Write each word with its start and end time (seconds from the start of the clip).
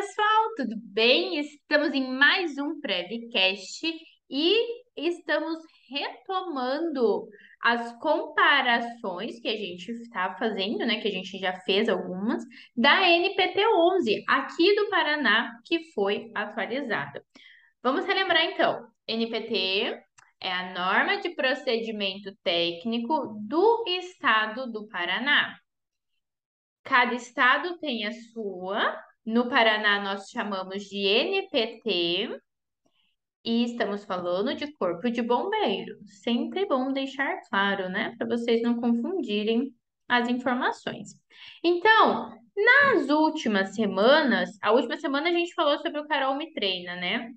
pessoal, 0.00 0.54
tudo 0.56 0.76
bem? 0.78 1.38
Estamos 1.38 1.92
em 1.92 2.10
mais 2.10 2.56
um 2.56 2.80
Prevcast 2.80 3.86
e 4.30 4.56
estamos 4.96 5.58
retomando 5.90 7.28
as 7.60 7.92
comparações 8.00 9.38
que 9.40 9.48
a 9.48 9.56
gente 9.58 9.92
está 9.92 10.34
fazendo, 10.38 10.86
né? 10.86 11.02
Que 11.02 11.08
a 11.08 11.10
gente 11.10 11.38
já 11.38 11.52
fez 11.64 11.86
algumas, 11.86 12.42
da 12.74 13.06
NPT 13.10 13.60
11, 13.66 14.24
aqui 14.26 14.74
do 14.74 14.88
Paraná, 14.88 15.52
que 15.66 15.92
foi 15.92 16.30
atualizada. 16.34 17.22
Vamos 17.82 18.06
relembrar 18.06 18.46
então. 18.46 18.88
NPT 19.06 20.00
é 20.40 20.50
a 20.50 20.72
norma 20.72 21.20
de 21.20 21.28
procedimento 21.34 22.34
técnico 22.42 23.38
do 23.46 23.84
estado 23.86 24.66
do 24.72 24.88
Paraná. 24.88 25.58
Cada 26.84 27.14
estado 27.14 27.78
tem 27.80 28.06
a 28.06 28.12
sua. 28.32 29.09
No 29.30 29.48
Paraná, 29.48 30.02
nós 30.02 30.28
chamamos 30.28 30.82
de 30.86 31.06
NPT. 31.06 32.36
E 33.44 33.64
estamos 33.64 34.04
falando 34.04 34.56
de 34.56 34.72
Corpo 34.72 35.08
de 35.08 35.22
Bombeiro. 35.22 36.04
Sempre 36.04 36.66
bom 36.66 36.92
deixar 36.92 37.40
claro, 37.48 37.88
né? 37.88 38.12
Para 38.18 38.26
vocês 38.26 38.60
não 38.60 38.80
confundirem 38.80 39.72
as 40.08 40.28
informações. 40.28 41.10
Então, 41.62 42.36
nas 42.56 43.08
últimas 43.08 43.72
semanas, 43.72 44.50
a 44.60 44.72
última 44.72 44.98
semana 44.98 45.28
a 45.28 45.32
gente 45.32 45.54
falou 45.54 45.78
sobre 45.78 46.00
o 46.00 46.08
Carol 46.08 46.34
Me 46.34 46.52
Treina, 46.52 46.96
né? 46.96 47.30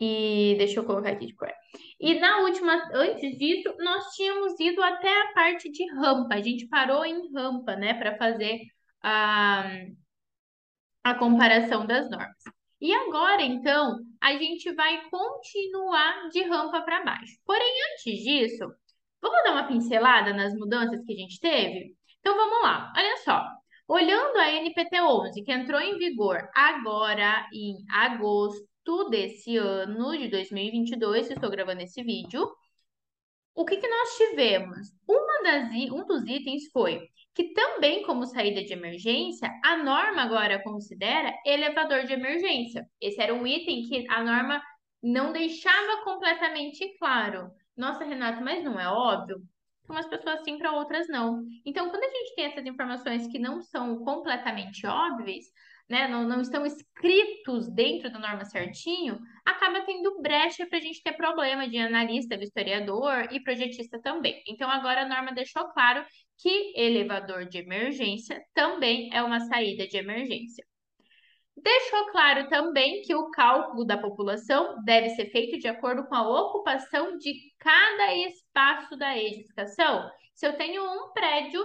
E 0.00 0.54
deixa 0.56 0.80
eu 0.80 0.84
colocar 0.84 1.10
aqui 1.10 1.26
de 1.26 1.34
cor. 1.34 1.52
E 2.00 2.18
na 2.18 2.38
última, 2.38 2.88
antes 2.94 3.36
disso, 3.36 3.76
nós 3.78 4.06
tínhamos 4.14 4.58
ido 4.58 4.82
até 4.82 5.20
a 5.20 5.34
parte 5.34 5.70
de 5.70 5.86
rampa. 5.92 6.34
A 6.34 6.40
gente 6.40 6.66
parou 6.66 7.04
em 7.04 7.30
rampa, 7.30 7.76
né, 7.76 7.92
para 7.92 8.16
fazer 8.16 8.62
a, 9.02 9.70
a 11.02 11.14
comparação 11.14 11.86
das 11.86 12.10
normas. 12.10 12.36
E 12.80 12.92
agora, 12.92 13.42
então, 13.42 13.98
a 14.20 14.36
gente 14.36 14.72
vai 14.72 15.08
continuar 15.08 16.28
de 16.30 16.42
rampa 16.42 16.80
para 16.82 17.04
baixo. 17.04 17.32
Porém, 17.44 17.72
antes 17.92 18.22
disso, 18.24 18.66
vamos 19.20 19.42
dar 19.44 19.52
uma 19.52 19.68
pincelada 19.68 20.32
nas 20.32 20.52
mudanças 20.54 21.04
que 21.04 21.12
a 21.12 21.16
gente 21.16 21.38
teve? 21.38 21.94
Então, 22.20 22.34
vamos 22.36 22.62
lá. 22.62 22.92
Olha 22.96 23.16
só. 23.18 23.46
Olhando 23.86 24.36
a 24.38 24.50
NPT 24.50 25.00
11, 25.00 25.44
que 25.44 25.52
entrou 25.52 25.80
em 25.80 25.98
vigor 25.98 26.48
agora 26.54 27.46
em 27.52 27.76
agosto 27.90 29.08
desse 29.10 29.56
ano, 29.56 30.16
de 30.16 30.28
2022, 30.28 31.30
estou 31.30 31.50
gravando 31.50 31.82
esse 31.82 32.02
vídeo, 32.02 32.48
o 33.54 33.64
que, 33.64 33.76
que 33.76 33.88
nós 33.88 34.16
tivemos? 34.16 34.88
Uma 35.06 35.42
das, 35.42 35.70
um 35.92 36.06
dos 36.06 36.26
itens 36.26 36.70
foi 36.72 37.06
que 37.34 37.52
também 37.54 38.02
como 38.02 38.26
saída 38.26 38.62
de 38.62 38.72
emergência, 38.72 39.50
a 39.64 39.76
norma 39.78 40.22
agora 40.22 40.62
considera 40.62 41.32
elevador 41.46 42.04
de 42.04 42.12
emergência. 42.12 42.86
Esse 43.00 43.20
era 43.20 43.34
um 43.34 43.46
item 43.46 43.82
que 43.88 44.06
a 44.10 44.22
norma 44.22 44.62
não 45.02 45.32
deixava 45.32 46.04
completamente 46.04 46.96
claro. 46.98 47.50
Nossa, 47.76 48.04
Renata, 48.04 48.40
mas 48.40 48.62
não 48.62 48.78
é 48.78 48.86
óbvio? 48.86 49.42
Para 49.86 49.96
umas 49.96 50.06
pessoas 50.06 50.44
sim, 50.44 50.58
para 50.58 50.72
outras 50.72 51.08
não. 51.08 51.42
Então, 51.64 51.90
quando 51.90 52.04
a 52.04 52.08
gente 52.08 52.34
tem 52.36 52.44
essas 52.44 52.66
informações 52.66 53.26
que 53.26 53.38
não 53.38 53.60
são 53.60 54.04
completamente 54.04 54.86
óbvias, 54.86 55.44
né, 55.88 56.06
não, 56.08 56.26
não 56.26 56.40
estão 56.40 56.64
escritos 56.64 57.68
dentro 57.68 58.10
da 58.10 58.18
norma 58.18 58.44
certinho, 58.44 59.18
acaba 59.44 59.82
tendo 59.82 60.22
brecha 60.22 60.66
para 60.66 60.78
a 60.78 60.80
gente 60.80 61.02
ter 61.02 61.12
problema 61.12 61.68
de 61.68 61.78
analista, 61.78 62.36
historiador 62.36 63.28
e 63.32 63.42
projetista 63.42 64.00
também. 64.00 64.42
Então, 64.46 64.70
agora 64.70 65.02
a 65.02 65.08
norma 65.08 65.32
deixou 65.32 65.68
claro 65.68 66.04
que 66.42 66.72
elevador 66.74 67.46
de 67.46 67.58
emergência 67.58 68.44
também 68.52 69.08
é 69.14 69.22
uma 69.22 69.38
saída 69.46 69.86
de 69.86 69.96
emergência. 69.96 70.66
Deixou 71.56 72.10
claro 72.10 72.48
também 72.48 73.02
que 73.02 73.14
o 73.14 73.30
cálculo 73.30 73.84
da 73.84 73.96
população 73.96 74.82
deve 74.84 75.10
ser 75.10 75.26
feito 75.30 75.56
de 75.58 75.68
acordo 75.68 76.04
com 76.08 76.14
a 76.16 76.28
ocupação 76.28 77.16
de 77.16 77.34
cada 77.58 78.12
espaço 78.16 78.96
da 78.96 79.16
edificação. 79.16 80.10
Se 80.34 80.44
eu 80.44 80.56
tenho 80.56 80.82
um 80.82 81.12
prédio 81.12 81.62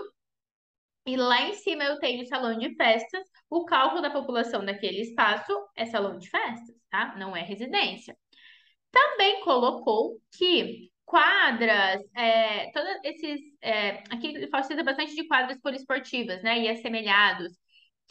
e 1.07 1.17
lá 1.17 1.41
em 1.47 1.53
cima 1.53 1.83
eu 1.83 1.99
tenho 1.99 2.27
salão 2.27 2.55
de 2.59 2.75
festas, 2.75 3.23
o 3.49 3.65
cálculo 3.65 4.01
da 4.01 4.11
população 4.11 4.63
daquele 4.63 5.01
espaço 5.01 5.53
é 5.75 5.85
salão 5.87 6.19
de 6.19 6.29
festas, 6.29 6.75
tá? 6.91 7.15
Não 7.17 7.35
é 7.35 7.41
residência. 7.41 8.15
Também 8.91 9.41
colocou 9.41 10.19
que 10.37 10.91
quadras, 11.07 12.01
é, 12.15 12.69
todos 12.71 12.89
esses. 13.05 13.41
É, 13.61 14.03
aqui 14.11 14.47
facilita 14.49 14.83
bastante 14.83 15.15
de 15.15 15.27
quadras 15.27 15.59
poliesportivas, 15.61 16.43
né? 16.43 16.59
E 16.59 16.69
assemelhados, 16.69 17.53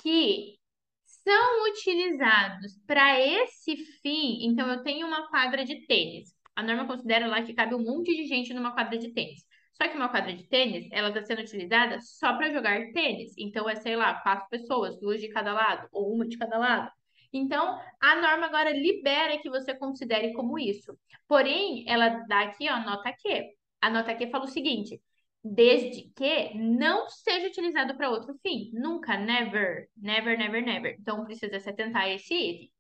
que 0.03 0.57
são 1.05 1.71
utilizados 1.71 2.73
para 2.87 3.21
esse 3.21 3.77
fim. 4.03 4.47
Então, 4.47 4.69
eu 4.69 4.83
tenho 4.83 5.07
uma 5.07 5.29
quadra 5.29 5.65
de 5.65 5.87
tênis. 5.87 6.31
A 6.57 6.63
norma 6.63 6.87
considera 6.87 7.27
lá 7.27 7.43
que 7.43 7.55
cabe 7.55 7.75
um 7.75 7.85
monte 7.85 8.17
de 8.17 8.27
gente 8.27 8.55
numa 8.55 8.73
quadra 8.73 8.99
de 8.99 9.13
tênis. 9.13 9.45
Só 9.75 9.89
que 9.89 9.97
uma 9.97 10.09
quadra 10.09 10.33
de 10.35 10.49
tênis, 10.49 10.89
ela 10.91 11.09
está 11.09 11.23
sendo 11.23 11.43
utilizada 11.43 12.01
só 12.01 12.35
para 12.37 12.51
jogar 12.53 12.93
tênis. 12.93 13.35
Então, 13.37 13.69
é, 13.69 13.77
sei 13.77 13.95
lá, 13.97 14.15
quatro 14.23 14.49
pessoas, 14.49 14.99
duas 14.99 15.21
de 15.21 15.29
cada 15.29 15.53
lado, 15.53 15.87
ou 15.93 16.15
uma 16.15 16.27
de 16.27 16.39
cada 16.39 16.59
lado. 16.59 16.91
Então, 17.33 17.81
a 18.01 18.17
norma 18.17 18.47
agora 18.47 18.71
libera 18.71 19.39
que 19.39 19.51
você 19.51 19.75
considere 19.75 20.33
como 20.33 20.59
isso. 20.59 20.97
Porém, 21.29 21.85
ela 21.89 22.09
dá 22.29 22.41
aqui, 22.43 22.69
ó, 22.69 22.81
nota 22.81 23.13
Q. 23.13 23.45
A 23.81 23.91
nota 23.91 24.15
Q 24.15 24.31
fala 24.31 24.45
o 24.45 24.49
seguinte: 24.49 25.01
desde 25.43 26.11
que 26.15 26.55
não 26.55 27.09
seja 27.09 27.49
utilizado 27.49 27.97
para 27.97 28.11
outro 28.11 28.35
fim. 28.43 28.71
Nunca, 28.73 29.17
never, 29.17 29.89
never, 29.97 30.39
never, 30.39 30.65
never. 30.65 30.97
Então, 30.99 31.25
precisa 31.25 31.59
se 31.61 31.69
atentar 31.69 32.03
a 32.03 32.15
esse 32.15 32.35
item. 32.35 32.71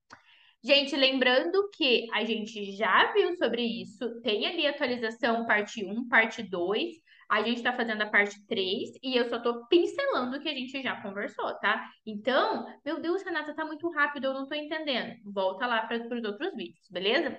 Gente, 0.64 0.96
lembrando 0.96 1.70
que 1.70 2.08
a 2.12 2.24
gente 2.24 2.72
já 2.72 3.12
viu 3.12 3.36
sobre 3.36 3.62
isso, 3.62 4.20
tem 4.20 4.46
ali 4.46 4.66
atualização 4.66 5.46
parte 5.46 5.84
1, 5.84 6.08
parte 6.08 6.42
2, 6.42 6.96
a 7.28 7.42
gente 7.42 7.58
está 7.58 7.72
fazendo 7.72 8.02
a 8.02 8.10
parte 8.10 8.44
3 8.46 8.90
e 9.02 9.16
eu 9.16 9.28
só 9.28 9.36
estou 9.36 9.66
pincelando 9.66 10.36
o 10.36 10.40
que 10.40 10.48
a 10.48 10.54
gente 10.54 10.82
já 10.82 11.00
conversou, 11.02 11.54
tá? 11.58 11.88
Então, 12.04 12.66
meu 12.84 13.00
Deus, 13.00 13.22
Renata, 13.22 13.54
tá 13.54 13.64
muito 13.64 13.88
rápido, 13.90 14.26
eu 14.26 14.34
não 14.34 14.44
estou 14.44 14.56
entendendo. 14.56 15.16
Volta 15.24 15.66
lá 15.66 15.86
para 15.86 15.96
os 15.96 16.24
outros 16.24 16.54
vídeos, 16.54 16.88
beleza? 16.90 17.38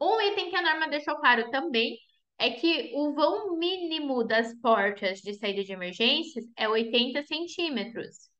Um 0.00 0.20
item 0.20 0.50
que 0.50 0.56
a 0.56 0.62
norma 0.62 0.88
deixou 0.88 1.16
claro 1.16 1.50
também 1.50 1.98
é 2.38 2.50
que 2.50 2.92
o 2.94 3.14
vão 3.14 3.56
mínimo 3.56 4.22
das 4.24 4.54
portas 4.60 5.20
de 5.20 5.34
saída 5.34 5.64
de 5.64 5.72
emergências 5.72 6.44
é 6.56 6.68
80 6.68 7.24
centímetros. 7.24 8.30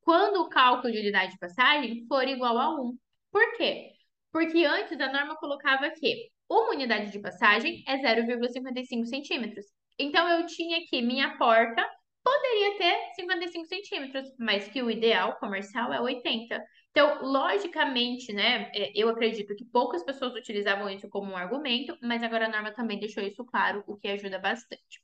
Quando 0.00 0.42
o 0.42 0.48
cálculo 0.48 0.92
de 0.92 0.98
unidade 0.98 1.32
de 1.32 1.38
passagem 1.38 2.04
for 2.06 2.26
igual 2.28 2.58
a 2.58 2.80
1. 2.80 2.98
Por 3.30 3.56
quê? 3.56 3.92
Porque 4.32 4.64
antes 4.64 5.00
a 5.00 5.12
norma 5.12 5.36
colocava 5.36 5.88
que 5.90 6.28
uma 6.48 6.70
unidade 6.70 7.10
de 7.10 7.20
passagem 7.20 7.82
é 7.86 7.96
0,55 7.98 9.06
centímetros. 9.06 9.64
Então, 9.98 10.28
eu 10.28 10.46
tinha 10.46 10.78
aqui 10.78 11.00
minha 11.02 11.36
porta, 11.36 11.84
poderia 12.22 12.78
ter 12.78 13.14
55 13.14 13.66
centímetros, 13.66 14.28
mas 14.38 14.68
que 14.68 14.82
o 14.82 14.90
ideal 14.90 15.36
comercial 15.38 15.92
é 15.92 16.00
80. 16.00 16.62
Então, 16.90 17.22
logicamente, 17.22 18.32
né, 18.32 18.70
é, 18.74 18.92
eu 18.94 19.08
acredito 19.08 19.54
que 19.56 19.64
poucas 19.64 20.04
pessoas 20.04 20.34
utilizavam 20.34 20.88
isso 20.88 21.08
como 21.08 21.32
um 21.32 21.36
argumento, 21.36 21.96
mas 22.02 22.22
agora 22.22 22.46
a 22.46 22.48
norma 22.48 22.72
também 22.72 22.98
deixou 22.98 23.22
isso 23.22 23.44
claro, 23.44 23.82
o 23.86 23.96
que 23.96 24.08
ajuda 24.08 24.38
bastante. 24.38 25.02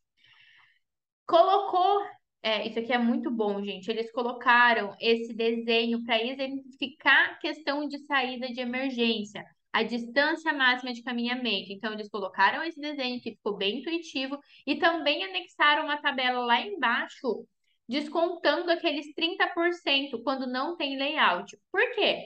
Colocou 1.26 2.00
é, 2.42 2.66
isso 2.66 2.78
aqui 2.78 2.92
é 2.92 2.98
muito 2.98 3.30
bom, 3.30 3.62
gente. 3.62 3.90
Eles 3.90 4.10
colocaram 4.12 4.96
esse 5.00 5.34
desenho 5.34 6.02
para 6.04 6.22
exemplificar 6.24 7.38
questão 7.38 7.86
de 7.86 7.98
saída 8.06 8.48
de 8.48 8.60
emergência, 8.60 9.44
a 9.72 9.82
distância 9.82 10.52
máxima 10.52 10.92
de 10.92 11.02
caminhamento. 11.02 11.72
Então, 11.72 11.92
eles 11.92 12.08
colocaram 12.08 12.62
esse 12.62 12.80
desenho 12.80 13.20
que 13.20 13.32
ficou 13.32 13.56
bem 13.56 13.78
intuitivo 13.78 14.38
e 14.66 14.76
também 14.76 15.24
anexaram 15.24 15.84
uma 15.84 16.00
tabela 16.00 16.40
lá 16.40 16.60
embaixo, 16.60 17.46
descontando 17.88 18.70
aqueles 18.70 19.06
30% 19.14 20.22
quando 20.22 20.46
não 20.46 20.76
tem 20.76 20.98
layout. 20.98 21.56
Por 21.70 21.94
quê? 21.94 22.24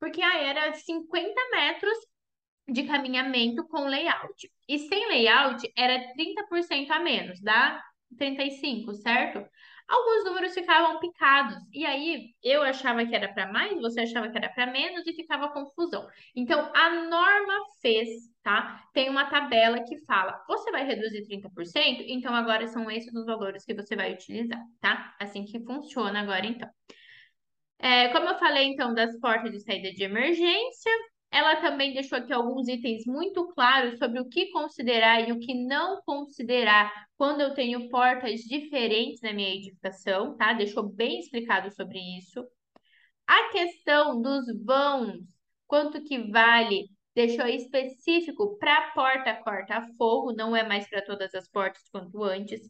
Porque 0.00 0.22
aí 0.22 0.44
era 0.44 0.72
50 0.72 1.34
metros 1.50 1.98
de 2.68 2.82
caminhamento 2.84 3.66
com 3.68 3.86
layout. 3.86 4.50
E 4.68 4.78
sem 4.78 5.06
layout 5.08 5.70
era 5.76 6.12
30% 6.14 6.90
a 6.90 6.98
menos, 7.00 7.40
dá 7.40 7.82
35, 8.18 8.94
certo? 8.94 9.46
Alguns 9.88 10.24
números 10.24 10.52
ficavam 10.52 10.98
picados. 10.98 11.56
E 11.72 11.86
aí 11.86 12.34
eu 12.42 12.62
achava 12.62 13.06
que 13.06 13.14
era 13.14 13.32
para 13.32 13.50
mais, 13.52 13.80
você 13.80 14.00
achava 14.00 14.28
que 14.28 14.36
era 14.36 14.48
para 14.48 14.66
menos 14.66 15.06
e 15.06 15.12
ficava 15.12 15.48
confusão. 15.50 16.06
Então 16.34 16.72
a 16.74 16.90
norma 17.08 17.54
fez, 17.80 18.08
tá? 18.42 18.82
Tem 18.92 19.08
uma 19.08 19.26
tabela 19.30 19.82
que 19.84 19.98
fala: 20.04 20.44
você 20.48 20.70
vai 20.72 20.84
reduzir 20.84 21.24
30%, 21.26 22.04
então 22.08 22.34
agora 22.34 22.66
são 22.66 22.90
esses 22.90 23.14
os 23.14 23.26
valores 23.26 23.64
que 23.64 23.74
você 23.74 23.94
vai 23.94 24.12
utilizar, 24.12 24.60
tá? 24.80 25.14
Assim 25.20 25.44
que 25.44 25.60
funciona 25.60 26.20
agora 26.20 26.46
então. 26.46 26.68
É, 27.78 28.08
como 28.08 28.28
eu 28.28 28.38
falei, 28.38 28.64
então, 28.68 28.94
das 28.94 29.18
portas 29.20 29.52
de 29.52 29.60
saída 29.60 29.90
de 29.92 30.02
emergência, 30.02 30.90
ela 31.36 31.56
também 31.56 31.92
deixou 31.92 32.16
aqui 32.16 32.32
alguns 32.32 32.66
itens 32.66 33.04
muito 33.04 33.46
claros 33.48 33.98
sobre 33.98 34.18
o 34.18 34.26
que 34.26 34.50
considerar 34.52 35.28
e 35.28 35.32
o 35.32 35.38
que 35.38 35.52
não 35.52 36.00
considerar 36.02 36.90
quando 37.18 37.42
eu 37.42 37.52
tenho 37.52 37.90
portas 37.90 38.40
diferentes 38.40 39.20
na 39.20 39.34
minha 39.34 39.54
edificação, 39.54 40.34
tá? 40.38 40.54
Deixou 40.54 40.82
bem 40.88 41.18
explicado 41.18 41.70
sobre 41.74 41.98
isso. 42.18 42.42
A 43.26 43.50
questão 43.50 44.22
dos 44.22 44.46
vãos, 44.64 45.18
quanto 45.66 46.02
que 46.02 46.18
vale? 46.30 46.88
Deixou 47.14 47.46
específico 47.46 48.56
para 48.58 48.92
porta 48.92 49.34
corta-fogo, 49.34 50.32
não 50.32 50.56
é 50.56 50.66
mais 50.66 50.88
para 50.88 51.02
todas 51.04 51.34
as 51.34 51.46
portas 51.50 51.82
quanto 51.92 52.22
antes. 52.24 52.62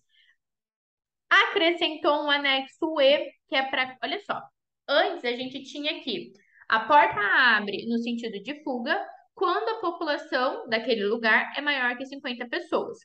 Acrescentou 1.30 2.24
um 2.24 2.30
anexo 2.30 3.00
E, 3.00 3.30
que 3.48 3.54
é 3.54 3.62
para. 3.70 3.96
Olha 4.02 4.18
só, 4.24 4.42
antes 4.88 5.24
a 5.24 5.32
gente 5.36 5.62
tinha 5.62 5.98
aqui 5.98 6.32
a 6.68 6.80
porta 6.80 7.20
abre 7.56 7.86
no 7.88 7.98
sentido 7.98 8.42
de 8.42 8.62
fuga 8.62 8.98
quando 9.34 9.68
a 9.68 9.80
população 9.80 10.68
daquele 10.68 11.04
lugar 11.04 11.52
é 11.56 11.60
maior 11.60 11.96
que 11.96 12.06
50 12.06 12.48
pessoas. 12.48 12.98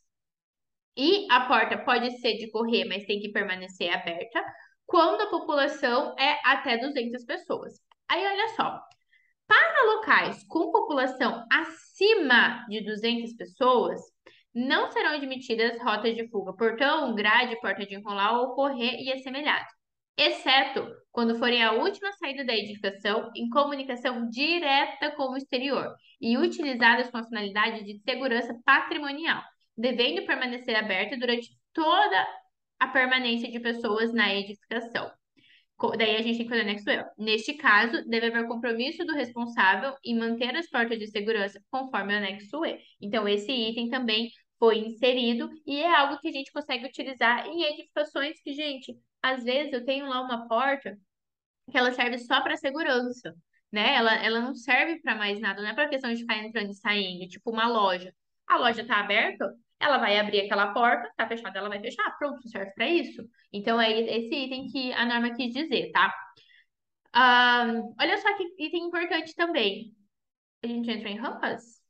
E 0.97 1.27
a 1.31 1.41
porta 1.47 1.77
pode 1.77 2.11
ser 2.19 2.35
de 2.37 2.49
correr, 2.51 2.85
mas 2.85 3.05
tem 3.05 3.19
que 3.19 3.31
permanecer 3.31 3.93
aberta 3.93 4.43
quando 4.85 5.21
a 5.21 5.29
população 5.29 6.15
é 6.19 6.39
até 6.43 6.77
200 6.77 7.23
pessoas. 7.25 7.73
Aí, 8.09 8.25
olha 8.25 8.49
só, 8.49 8.79
para 9.47 9.95
locais 9.95 10.43
com 10.47 10.71
população 10.71 11.45
acima 11.51 12.65
de 12.67 12.81
200 12.83 13.33
pessoas, 13.35 14.01
não 14.53 14.91
serão 14.91 15.11
admitidas 15.11 15.81
rotas 15.81 16.15
de 16.15 16.27
fuga, 16.29 16.53
portão, 16.53 17.15
grade, 17.15 17.59
porta 17.61 17.85
de 17.85 17.95
enrolar 17.95 18.37
ou 18.37 18.53
correr 18.53 18.97
e 19.01 19.11
assemelhados, 19.13 19.73
exceto 20.21 20.87
quando 21.11 21.37
forem 21.37 21.63
a 21.63 21.73
última 21.73 22.11
saída 22.13 22.45
da 22.45 22.55
edificação 22.55 23.31
em 23.35 23.49
comunicação 23.49 24.29
direta 24.29 25.11
com 25.11 25.31
o 25.31 25.37
exterior 25.37 25.93
e 26.21 26.37
utilizadas 26.37 27.09
com 27.09 27.17
a 27.17 27.23
finalidade 27.23 27.83
de 27.83 27.99
segurança 27.99 28.55
patrimonial, 28.63 29.41
devendo 29.75 30.25
permanecer 30.25 30.75
aberta 30.75 31.17
durante 31.17 31.49
toda 31.73 32.27
a 32.79 32.87
permanência 32.87 33.49
de 33.49 33.59
pessoas 33.59 34.13
na 34.13 34.33
edificação. 34.33 35.11
Daí 35.97 36.15
a 36.15 36.21
gente 36.21 36.37
tem 36.37 36.45
que 36.45 36.49
fazer 36.49 36.61
o 36.61 36.63
anexo 36.63 36.89
E. 36.91 37.05
Neste 37.17 37.53
caso, 37.55 38.07
deve 38.07 38.27
haver 38.27 38.47
compromisso 38.47 39.03
do 39.03 39.13
responsável 39.13 39.95
em 40.05 40.15
manter 40.15 40.55
as 40.55 40.69
portas 40.69 40.99
de 40.99 41.07
segurança 41.07 41.59
conforme 41.71 42.13
o 42.13 42.17
anexo 42.17 42.63
E. 42.63 42.77
Então, 43.01 43.27
esse 43.27 43.51
item 43.51 43.89
também 43.89 44.29
foi 44.59 44.77
inserido 44.77 45.49
e 45.65 45.79
é 45.79 45.91
algo 45.91 46.19
que 46.19 46.27
a 46.27 46.31
gente 46.31 46.51
consegue 46.51 46.85
utilizar 46.85 47.47
em 47.47 47.63
edificações 47.63 48.39
que, 48.43 48.53
gente, 48.53 48.95
às 49.21 49.43
vezes 49.43 49.73
eu 49.73 49.85
tenho 49.85 50.07
lá 50.07 50.21
uma 50.21 50.47
porta 50.47 50.97
que 51.71 51.77
ela 51.77 51.91
serve 51.91 52.17
só 52.19 52.41
para 52.41 52.57
segurança, 52.57 53.35
né? 53.71 53.95
Ela, 53.95 54.15
ela 54.23 54.41
não 54.41 54.55
serve 54.55 55.01
para 55.01 55.15
mais 55.15 55.39
nada, 55.39 55.61
não 55.61 55.69
é 55.69 55.73
para 55.73 55.89
questão 55.89 56.13
de 56.13 56.21
ficar 56.21 56.37
entrando 56.37 56.71
e 56.71 56.75
saindo, 56.75 57.27
tipo 57.27 57.51
uma 57.51 57.67
loja. 57.67 58.13
A 58.47 58.57
loja 58.57 58.81
está 58.81 58.99
aberta, 58.99 59.53
ela 59.79 59.97
vai 59.97 60.19
abrir 60.19 60.41
aquela 60.41 60.73
porta, 60.73 61.07
está 61.07 61.27
fechada, 61.27 61.57
ela 61.57 61.69
vai 61.69 61.79
fechar, 61.79 62.17
pronto, 62.17 62.47
serve 62.49 62.71
para 62.73 62.87
isso. 62.87 63.23
Então 63.53 63.79
é 63.79 63.91
esse 63.91 64.35
item 64.35 64.67
que 64.67 64.93
a 64.93 65.05
norma 65.05 65.33
quis 65.35 65.53
dizer, 65.53 65.91
tá? 65.91 66.13
Um, 67.15 67.93
olha 67.99 68.17
só 68.17 68.35
que 68.37 68.43
item 68.57 68.85
importante 68.87 69.35
também. 69.35 69.95
A 70.63 70.67
gente 70.67 70.89
entra 70.91 71.09
em 71.09 71.17
rampas? 71.17 71.81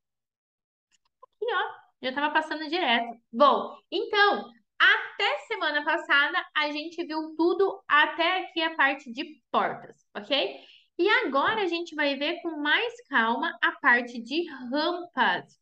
Aqui, 1.23 1.45
ó. 1.53 1.81
Já 2.01 2.09
estava 2.09 2.33
passando 2.33 2.67
direto. 2.67 3.19
Bom, 3.31 3.77
então, 3.91 4.51
até 4.81 5.37
semana 5.47 5.83
passada, 5.83 6.43
a 6.55 6.71
gente 6.71 7.05
viu 7.05 7.35
tudo 7.37 7.79
até 7.87 8.43
aqui 8.43 8.61
a 8.61 8.75
parte 8.75 9.11
de 9.13 9.39
portas, 9.51 10.03
ok? 10.15 10.59
E 10.97 11.09
agora 11.25 11.61
a 11.61 11.67
gente 11.67 11.93
vai 11.93 12.15
ver 12.15 12.41
com 12.41 12.57
mais 12.57 12.93
calma 13.07 13.55
a 13.61 13.73
parte 13.73 14.19
de 14.19 14.49
rampas. 14.49 15.59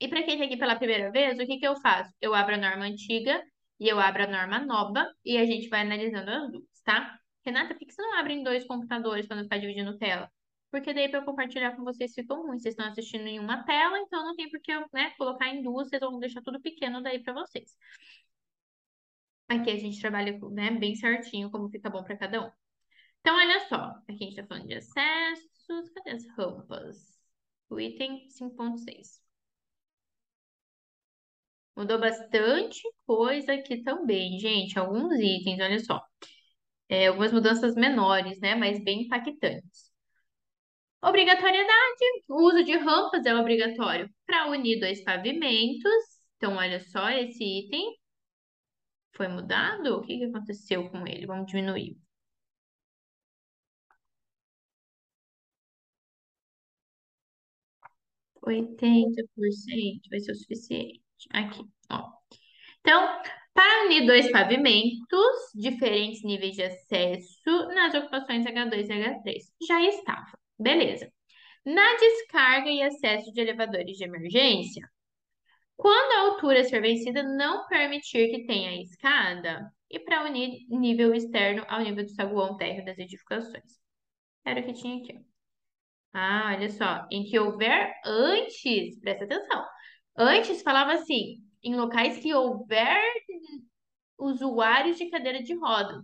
E 0.00 0.08
para 0.08 0.22
quem 0.22 0.34
está 0.34 0.44
aqui 0.44 0.56
pela 0.58 0.76
primeira 0.76 1.10
vez, 1.10 1.38
o 1.38 1.46
que, 1.46 1.58
que 1.58 1.66
eu 1.66 1.76
faço? 1.76 2.12
Eu 2.20 2.34
abro 2.34 2.54
a 2.54 2.58
norma 2.58 2.84
antiga 2.84 3.42
e 3.80 3.88
eu 3.88 3.98
abro 3.98 4.24
a 4.24 4.26
norma 4.26 4.58
nova 4.58 5.10
e 5.24 5.38
a 5.38 5.46
gente 5.46 5.68
vai 5.68 5.80
analisando 5.80 6.30
as 6.30 6.50
duas, 6.52 6.82
tá? 6.84 7.18
Renata, 7.44 7.74
por 7.74 7.86
que 7.86 7.92
você 7.92 8.02
não 8.02 8.18
abre 8.18 8.34
em 8.34 8.42
dois 8.42 8.66
computadores 8.66 9.26
quando 9.26 9.42
está 9.42 9.56
dividindo 9.56 9.96
tela? 9.98 10.30
porque 10.72 10.94
daí 10.94 11.08
para 11.08 11.20
eu 11.20 11.24
compartilhar 11.24 11.76
com 11.76 11.84
vocês 11.84 12.14
ficou 12.14 12.46
ruim. 12.46 12.58
Vocês 12.58 12.72
estão 12.72 12.86
assistindo 12.86 13.26
em 13.26 13.38
uma 13.38 13.62
tela, 13.62 13.98
então 13.98 14.24
não 14.24 14.34
tem 14.34 14.48
por 14.48 14.58
que 14.58 14.72
eu 14.72 14.86
né, 14.92 15.10
colocar 15.18 15.48
em 15.50 15.62
duas, 15.62 15.88
vocês 15.88 16.00
vão 16.00 16.18
deixar 16.18 16.40
tudo 16.40 16.60
pequeno 16.60 17.02
daí 17.02 17.22
para 17.22 17.34
vocês. 17.34 17.76
Aqui 19.48 19.70
a 19.70 19.78
gente 19.78 20.00
trabalha 20.00 20.38
né, 20.50 20.70
bem 20.70 20.94
certinho 20.94 21.50
como 21.50 21.68
fica 21.70 21.90
bom 21.90 22.02
para 22.02 22.16
cada 22.16 22.46
um. 22.46 22.50
Então, 23.20 23.36
olha 23.36 23.60
só, 23.68 23.76
aqui 24.08 24.24
a 24.24 24.28
gente 24.28 24.30
está 24.30 24.46
falando 24.46 24.68
de 24.68 24.74
acessos, 24.74 25.90
cadê 25.94 26.10
as 26.10 26.26
rampas? 26.36 27.18
O 27.70 27.80
item 27.80 28.28
5.6. 28.30 29.22
Mudou 31.76 31.98
bastante 31.98 32.80
coisa 33.06 33.54
aqui 33.54 33.82
também, 33.82 34.38
gente. 34.38 34.78
Alguns 34.78 35.14
itens, 35.18 35.60
olha 35.60 35.78
só. 35.80 36.00
É, 36.88 37.08
algumas 37.08 37.32
mudanças 37.32 37.74
menores, 37.74 38.40
né? 38.40 38.54
Mas 38.54 38.82
bem 38.84 39.02
impactantes. 39.04 39.90
Obrigatoriedade. 41.02 42.04
O 42.28 42.46
uso 42.48 42.64
de 42.64 42.76
rampas 42.76 43.24
é 43.26 43.34
obrigatório 43.34 44.08
para 44.26 44.48
unir 44.50 44.80
dois 44.80 45.02
pavimentos. 45.04 45.92
Então, 46.36 46.56
olha 46.56 46.80
só 46.80 47.10
esse 47.10 47.42
item. 47.44 47.96
Foi 49.16 49.28
mudado? 49.28 49.96
O 49.96 50.02
que 50.02 50.18
que 50.18 50.24
aconteceu 50.24 50.90
com 50.90 51.06
ele? 51.06 51.26
Vamos 51.26 51.46
diminuir. 51.46 51.96
Oitenta 58.42 59.22
por 59.34 59.50
cento 59.52 60.08
vai 60.10 60.20
ser 60.20 60.32
o 60.32 60.34
suficiente. 60.34 61.00
Aqui, 61.30 61.62
ó. 61.90 62.10
Então, 62.80 63.22
para 63.54 63.86
unir 63.86 64.06
dois 64.06 64.30
pavimentos, 64.32 65.52
diferentes 65.54 66.22
níveis 66.24 66.54
de 66.54 66.62
acesso 66.64 67.68
nas 67.74 67.94
ocupações 67.94 68.44
H2 68.44 68.88
e 68.88 68.92
H3. 68.92 69.42
Já 69.66 69.82
estava. 69.82 70.38
Beleza. 70.58 71.12
Na 71.64 71.96
descarga 71.96 72.70
e 72.70 72.82
acesso 72.82 73.32
de 73.32 73.40
elevadores 73.40 73.96
de 73.96 74.04
emergência, 74.04 74.88
quando 75.82 76.12
a 76.12 76.30
altura 76.30 76.62
ser 76.62 76.80
vencida 76.80 77.24
não 77.24 77.66
permitir 77.66 78.30
que 78.30 78.46
tenha 78.46 78.80
escada, 78.80 79.68
e 79.90 79.98
para 79.98 80.24
unir 80.24 80.64
nível 80.70 81.12
externo 81.12 81.64
ao 81.68 81.80
nível 81.80 82.04
do 82.04 82.10
saguão 82.10 82.56
térreo 82.56 82.84
das 82.84 82.96
edificações. 82.98 83.80
Era 84.44 84.60
o 84.60 84.64
que 84.64 84.74
tinha 84.74 85.02
aqui. 85.02 85.18
Ah, 86.12 86.52
olha 86.56 86.70
só. 86.70 87.04
Em 87.10 87.24
que 87.24 87.36
houver 87.36 87.92
antes, 88.06 89.00
presta 89.00 89.24
atenção. 89.24 89.66
Antes 90.16 90.62
falava 90.62 90.92
assim, 90.92 91.42
em 91.64 91.74
locais 91.74 92.16
que 92.18 92.32
houver 92.32 93.02
usuários 94.16 94.96
de 94.96 95.10
cadeira 95.10 95.42
de 95.42 95.52
roda. 95.52 96.00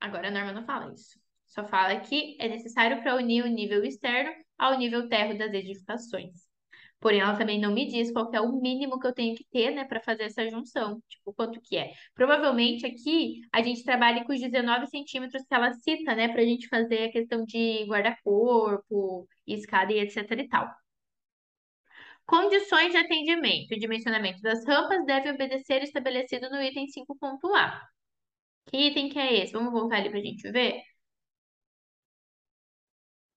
Agora 0.00 0.28
a 0.28 0.30
norma 0.30 0.54
não 0.54 0.64
fala 0.64 0.90
isso. 0.94 1.20
Só 1.44 1.68
fala 1.68 2.00
que 2.00 2.34
é 2.40 2.48
necessário 2.48 3.02
para 3.02 3.16
unir 3.16 3.44
o 3.44 3.48
nível 3.48 3.84
externo 3.84 4.32
ao 4.56 4.78
nível 4.78 5.06
terro 5.06 5.36
das 5.36 5.52
edificações. 5.52 6.45
Porém, 7.00 7.20
ela 7.20 7.36
também 7.36 7.60
não 7.60 7.72
me 7.72 7.86
diz 7.86 8.10
qual 8.12 8.30
é 8.34 8.40
o 8.40 8.52
mínimo 8.60 8.98
que 8.98 9.06
eu 9.06 9.12
tenho 9.14 9.36
que 9.36 9.44
ter, 9.50 9.70
né, 9.70 9.84
para 9.84 10.00
fazer 10.00 10.24
essa 10.24 10.48
junção. 10.50 11.00
Tipo, 11.08 11.32
quanto 11.34 11.60
que 11.60 11.76
é. 11.76 11.92
Provavelmente 12.14 12.86
aqui 12.86 13.40
a 13.52 13.62
gente 13.62 13.84
trabalha 13.84 14.24
com 14.24 14.32
os 14.32 14.40
19 14.40 14.86
centímetros 14.88 15.42
que 15.44 15.54
ela 15.54 15.72
cita, 15.74 16.14
né, 16.14 16.28
para 16.28 16.42
a 16.42 16.44
gente 16.44 16.68
fazer 16.68 17.04
a 17.04 17.12
questão 17.12 17.44
de 17.44 17.84
guarda-corpo, 17.86 19.28
escada 19.46 19.92
e 19.92 20.00
etc 20.00 20.30
e 20.32 20.48
tal. 20.48 20.68
Condições 22.26 22.90
de 22.92 22.98
atendimento 22.98 23.72
e 23.72 23.78
dimensionamento 23.78 24.40
das 24.42 24.64
rampas 24.66 25.04
devem 25.06 25.32
obedecer 25.32 25.82
estabelecido 25.82 26.50
no 26.50 26.60
item 26.62 26.86
5.A. 26.86 27.80
Que 28.66 28.76
item 28.88 29.08
que 29.10 29.18
é 29.18 29.42
esse? 29.42 29.52
Vamos 29.52 29.72
voltar 29.72 29.96
ali 29.98 30.10
para 30.10 30.18
a 30.18 30.22
gente 30.22 30.50
ver? 30.50 30.82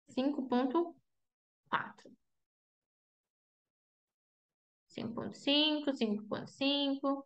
5.4. 0.09 0.95
5.5, 4.97 5.93
5.5. 5.93 7.25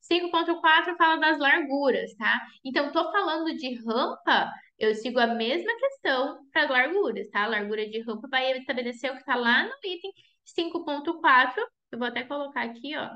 5.4 0.00 0.96
fala 0.96 1.16
das 1.18 1.38
larguras, 1.38 2.14
tá? 2.14 2.40
Então, 2.64 2.92
tô 2.92 3.10
falando 3.10 3.54
de 3.56 3.74
rampa, 3.84 4.52
eu 4.78 4.94
sigo 4.94 5.18
a 5.18 5.26
mesma 5.26 5.72
questão 5.78 6.46
para 6.52 6.64
as 6.64 6.70
larguras, 6.70 7.28
tá? 7.30 7.44
A 7.44 7.48
largura 7.48 7.88
de 7.88 8.00
rampa 8.02 8.28
vai 8.28 8.56
estabelecer 8.58 9.10
o 9.10 9.14
que 9.14 9.20
está 9.20 9.34
lá 9.34 9.64
no 9.64 9.72
item 9.84 10.12
5.4. 10.44 11.54
Eu 11.90 11.98
vou 11.98 12.08
até 12.08 12.24
colocar 12.24 12.62
aqui, 12.62 12.96
ó, 12.96 13.10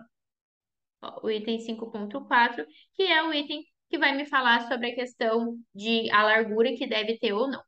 ó 1.02 1.20
o 1.26 1.30
item 1.30 1.58
5.4, 1.58 2.66
que 2.94 3.04
é 3.04 3.22
o 3.22 3.32
item 3.32 3.64
que 3.88 3.98
vai 3.98 4.16
me 4.16 4.26
falar 4.26 4.68
sobre 4.68 4.92
a 4.92 4.94
questão 4.94 5.58
de 5.74 6.10
a 6.10 6.22
largura 6.22 6.74
que 6.76 6.86
deve 6.86 7.18
ter 7.18 7.32
ou 7.32 7.48
não. 7.48 7.62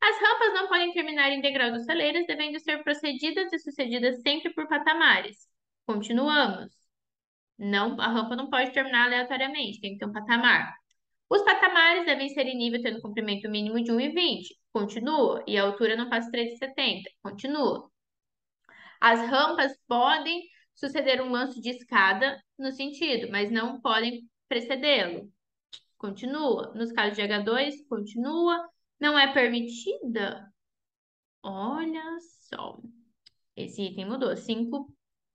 As 0.00 0.20
rampas 0.20 0.54
não 0.54 0.68
podem 0.68 0.92
terminar 0.92 1.30
em 1.30 1.40
degraus 1.40 1.78
ou 1.78 1.84
celeiras, 1.84 2.26
devendo 2.26 2.58
ser 2.60 2.82
procedidas 2.82 3.52
e 3.52 3.58
sucedidas 3.58 4.20
sempre 4.22 4.52
por 4.54 4.68
patamares. 4.68 5.48
Continuamos. 5.86 6.72
Não, 7.58 8.00
a 8.00 8.08
rampa 8.08 8.36
não 8.36 8.48
pode 8.50 8.72
terminar 8.72 9.06
aleatoriamente, 9.06 9.80
tem 9.80 9.92
que 9.92 9.98
ter 9.98 10.06
um 10.06 10.12
patamar. 10.12 10.72
Os 11.28 11.42
patamares 11.42 12.06
devem 12.06 12.28
ser 12.30 12.46
em 12.46 12.56
nível 12.56 12.82
tendo 12.82 13.02
comprimento 13.02 13.50
mínimo 13.50 13.82
de 13.82 13.92
1,20. 13.92 14.56
Continua. 14.72 15.44
E 15.46 15.58
a 15.58 15.64
altura 15.64 15.96
não 15.96 16.08
passa 16.08 16.30
3,70. 16.30 17.02
Continua. 17.22 17.90
As 19.00 19.20
rampas 19.28 19.72
podem 19.86 20.42
suceder 20.74 21.20
um 21.20 21.30
lance 21.30 21.60
de 21.60 21.70
escada 21.70 22.40
no 22.58 22.72
sentido, 22.72 23.30
mas 23.30 23.50
não 23.50 23.80
podem 23.80 24.28
precedê-lo. 24.48 25.30
Continua. 25.98 26.72
Nos 26.74 26.92
casos 26.92 27.16
de 27.16 27.22
H2, 27.22 27.86
continua. 27.88 28.68
Não 29.00 29.18
é 29.18 29.32
permitida? 29.32 30.52
Olha 31.42 32.18
só. 32.20 32.80
Esse 33.56 33.82
item 33.82 34.06
mudou. 34.06 34.36
5, 34.36 34.92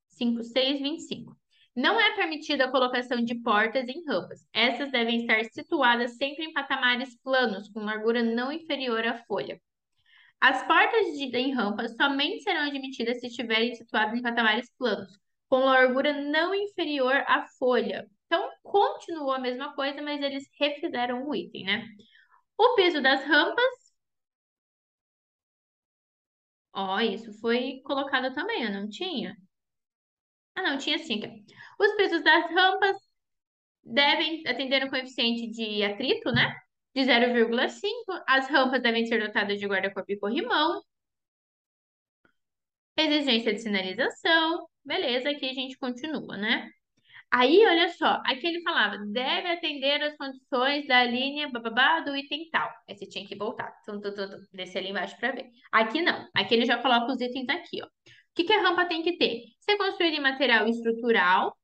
5, 0.09 0.43
6, 0.43 0.81
25. 0.81 1.37
Não 1.75 1.99
é 1.99 2.15
permitida 2.15 2.65
a 2.65 2.71
colocação 2.71 3.23
de 3.23 3.35
portas 3.35 3.87
em 3.87 4.05
rampas. 4.05 4.47
Essas 4.53 4.91
devem 4.91 5.21
estar 5.21 5.43
situadas 5.45 6.17
sempre 6.17 6.45
em 6.45 6.53
patamares 6.53 7.17
planos, 7.23 7.67
com 7.69 7.79
largura 7.79 8.21
não 8.21 8.51
inferior 8.51 9.05
à 9.05 9.17
folha. 9.25 9.59
As 10.39 10.61
portas 10.67 11.17
de, 11.17 11.35
em 11.37 11.53
rampas 11.53 11.95
somente 11.95 12.43
serão 12.43 12.67
admitidas 12.67 13.19
se 13.21 13.27
estiverem 13.27 13.73
situadas 13.75 14.13
em 14.13 14.21
patamares 14.21 14.69
planos, 14.77 15.17
com 15.47 15.59
largura 15.59 16.13
não 16.13 16.53
inferior 16.53 17.23
à 17.27 17.47
folha. 17.57 18.07
Então, 18.25 18.49
continuou 18.61 19.31
a 19.31 19.39
mesma 19.39 19.73
coisa, 19.73 20.01
mas 20.01 20.21
eles 20.21 20.43
refizeram 20.59 21.27
o 21.27 21.33
item, 21.33 21.63
né? 21.63 21.87
O 22.57 22.73
piso 22.75 22.99
das 23.01 23.23
rampas. 23.25 23.93
Ó, 26.73 26.99
isso 26.99 27.33
foi 27.39 27.81
colocado 27.83 28.31
também, 28.33 28.71
não 28.71 28.87
tinha? 28.89 29.35
Ah, 30.55 30.61
não, 30.61 30.77
tinha 30.77 30.97
sim. 30.99 31.19
Os 31.79 31.95
pisos 31.95 32.23
das 32.23 32.45
rampas 32.51 32.97
devem 33.83 34.43
atender 34.47 34.85
um 34.85 34.89
coeficiente 34.89 35.49
de 35.51 35.83
atrito, 35.83 36.31
né? 36.31 36.55
De 36.95 37.05
0,5. 37.05 38.13
As 38.27 38.47
rampas 38.49 38.81
devem 38.81 39.05
ser 39.07 39.19
dotadas 39.25 39.59
de 39.59 39.67
guarda-corpo 39.67 40.11
e 40.11 40.19
corrimão. 40.19 40.81
Exigência 42.97 43.53
de 43.53 43.59
sinalização. 43.59 44.67
Beleza, 44.83 45.29
aqui 45.29 45.47
a 45.49 45.53
gente 45.53 45.77
continua, 45.77 46.37
né? 46.37 46.69
Aí, 47.35 47.65
olha 47.65 47.89
só, 47.89 48.21
aqui 48.27 48.45
ele 48.45 48.61
falava, 48.61 48.95
deve 49.07 49.47
atender 49.47 50.03
as 50.03 50.15
condições 50.15 50.85
da 50.87 51.03
linha 51.03 51.49
bababá 51.49 51.99
do 52.01 52.15
item 52.15 52.47
tal. 52.51 52.69
Aí 52.87 52.95
você 52.95 53.07
tinha 53.07 53.25
que 53.27 53.35
voltar, 53.35 53.71
tum, 53.83 53.99
tum, 53.99 54.13
tum, 54.13 54.27
descer 54.53 54.79
ali 54.79 54.89
embaixo 54.89 55.17
para 55.17 55.31
ver. 55.31 55.49
Aqui 55.71 55.99
não, 56.03 56.27
aqui 56.35 56.53
ele 56.53 56.65
já 56.65 56.77
coloca 56.79 57.11
os 57.11 57.19
itens 57.19 57.49
aqui, 57.49 57.81
ó. 57.81 57.87
O 57.87 57.89
que, 58.35 58.43
que 58.43 58.53
a 58.53 58.61
rampa 58.61 58.85
tem 58.85 59.01
que 59.01 59.17
ter? 59.17 59.45
Ser 59.61 59.77
construída 59.77 60.15
em 60.15 60.21
material 60.21 60.67
estrutural 60.67 61.57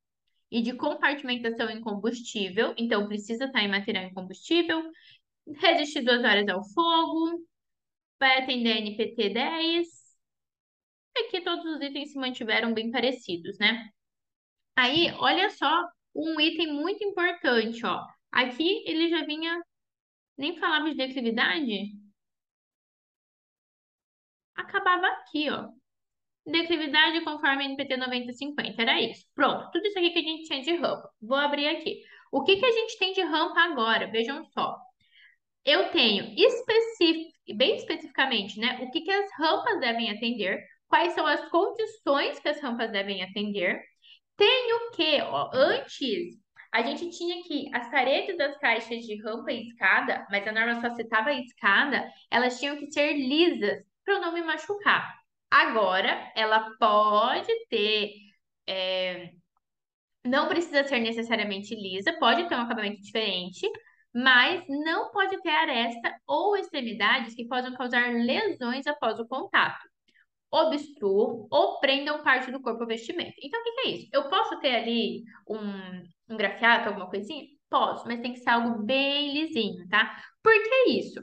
e 0.52 0.62
de 0.64 0.74
compartimentação 0.74 1.70
em 1.70 1.82
combustível, 1.82 2.74
então 2.76 3.08
precisa 3.08 3.46
estar 3.46 3.62
em 3.64 3.70
material 3.70 4.06
em 4.06 4.14
combustível, 4.14 4.82
resistir 5.58 6.02
duas 6.02 6.24
horas 6.24 6.48
ao 6.50 6.64
fogo, 6.64 7.46
vai 8.20 8.40
atender 8.40 8.78
NPT 8.78 9.30
10. 9.30 9.88
Aqui 11.16 11.42
todos 11.42 11.64
os 11.66 11.82
itens 11.82 12.12
se 12.12 12.18
mantiveram 12.18 12.74
bem 12.74 12.90
parecidos, 12.90 13.58
né? 13.60 13.88
Aí, 14.80 15.12
olha 15.18 15.50
só, 15.50 15.84
um 16.16 16.40
item 16.40 16.72
muito 16.72 17.04
importante, 17.04 17.86
ó. 17.86 18.02
Aqui 18.32 18.82
ele 18.88 19.10
já 19.10 19.26
vinha, 19.26 19.62
nem 20.38 20.58
falava 20.58 20.90
de 20.90 20.96
declividade. 20.96 21.92
Acabava 24.56 25.06
aqui, 25.08 25.50
ó. 25.50 25.68
Declividade 26.46 27.26
conforme 27.26 27.66
NPT 27.66 27.98
9050, 27.98 28.82
era 28.82 29.02
isso. 29.02 29.26
Pronto, 29.36 29.70
tudo 29.72 29.86
isso 29.86 30.00
aqui 30.00 30.12
que 30.12 30.20
a 30.20 30.22
gente 30.22 30.48
tinha 30.48 30.62
de 30.62 30.76
rampa. 30.78 31.10
Vou 31.22 31.38
abrir 31.38 31.68
aqui. 31.68 32.02
O 32.32 32.46
que, 32.46 32.56
que 32.56 32.66
a 32.66 32.72
gente 32.72 32.98
tem 32.98 33.12
de 33.12 33.22
rampa 33.22 33.60
agora? 33.60 34.10
Vejam 34.10 34.46
só. 34.46 34.78
Eu 35.66 35.90
tenho 35.92 36.34
especific... 36.38 37.34
bem 37.54 37.76
especificamente, 37.76 38.58
né? 38.58 38.80
O 38.82 38.90
que, 38.92 39.02
que 39.02 39.12
as 39.12 39.30
rampas 39.38 39.78
devem 39.82 40.10
atender, 40.10 40.58
quais 40.88 41.12
são 41.12 41.28
as 41.28 41.50
condições 41.50 42.40
que 42.40 42.48
as 42.48 42.62
rampas 42.62 42.90
devem 42.94 43.22
atender, 43.24 43.84
tem 44.40 44.74
o 44.74 44.92
quê? 44.92 45.20
Antes, 45.54 46.38
a 46.72 46.82
gente 46.82 47.10
tinha 47.10 47.44
que 47.44 47.70
as 47.76 47.92
paredes 47.92 48.38
das 48.38 48.58
caixas 48.58 49.04
de 49.06 49.22
rampa 49.22 49.52
e 49.52 49.68
escada, 49.68 50.26
mas 50.32 50.48
a 50.48 50.52
norma 50.52 50.80
só 50.82 50.96
citava 50.96 51.30
a 51.30 51.34
escada, 51.34 52.10
elas 52.32 52.58
tinham 52.58 52.78
que 52.78 52.90
ser 52.92 53.14
lisas 53.14 53.84
para 54.06 54.14
eu 54.16 54.22
não 54.22 54.34
me 54.34 54.42
machucar. 54.42 55.14
Agora, 55.52 56.32
ela 56.36 56.72
pode 56.80 57.52
ter. 57.70 58.14
É, 58.68 59.32
não 60.26 60.48
precisa 60.48 60.84
ser 60.86 61.00
necessariamente 61.00 61.76
lisa, 61.76 62.14
pode 62.20 62.48
ter 62.48 62.56
um 62.56 62.62
acabamento 62.62 63.02
diferente, 63.02 63.68
mas 64.14 64.64
não 64.70 65.12
pode 65.12 65.42
ter 65.42 65.50
aresta 65.50 66.16
ou 66.28 66.56
extremidades 66.58 67.36
que 67.36 67.48
possam 67.48 67.74
causar 67.76 68.12
lesões 68.14 68.88
após 68.88 69.20
o 69.20 69.28
contato 69.28 69.89
obstruam 70.52 71.48
ou 71.50 71.80
prendam 71.80 72.24
parte 72.24 72.52
do 72.52 72.62
corpo 72.62 72.82
ao 72.82 72.88
vestimento. 72.88 73.34
Então, 73.42 73.60
o 73.60 73.64
que, 73.64 73.72
que 73.72 73.82
é 73.82 73.92
isso? 73.92 74.10
Eu 74.12 74.30
posso 74.30 74.60
ter 74.60 74.76
ali 74.76 75.24
um, 75.48 76.34
um 76.34 76.38
grafiato, 76.38 76.90
alguma 76.90 77.10
coisinha? 77.10 77.46
Posso, 77.70 78.08
mas 78.08 78.22
tem 78.22 78.34
que 78.34 78.40
ser 78.40 78.50
algo 78.50 78.84
bem 78.84 79.34
lisinho, 79.34 79.88
tá? 79.90 80.16
Por 80.42 80.54
que 80.54 80.90
isso? 80.92 81.22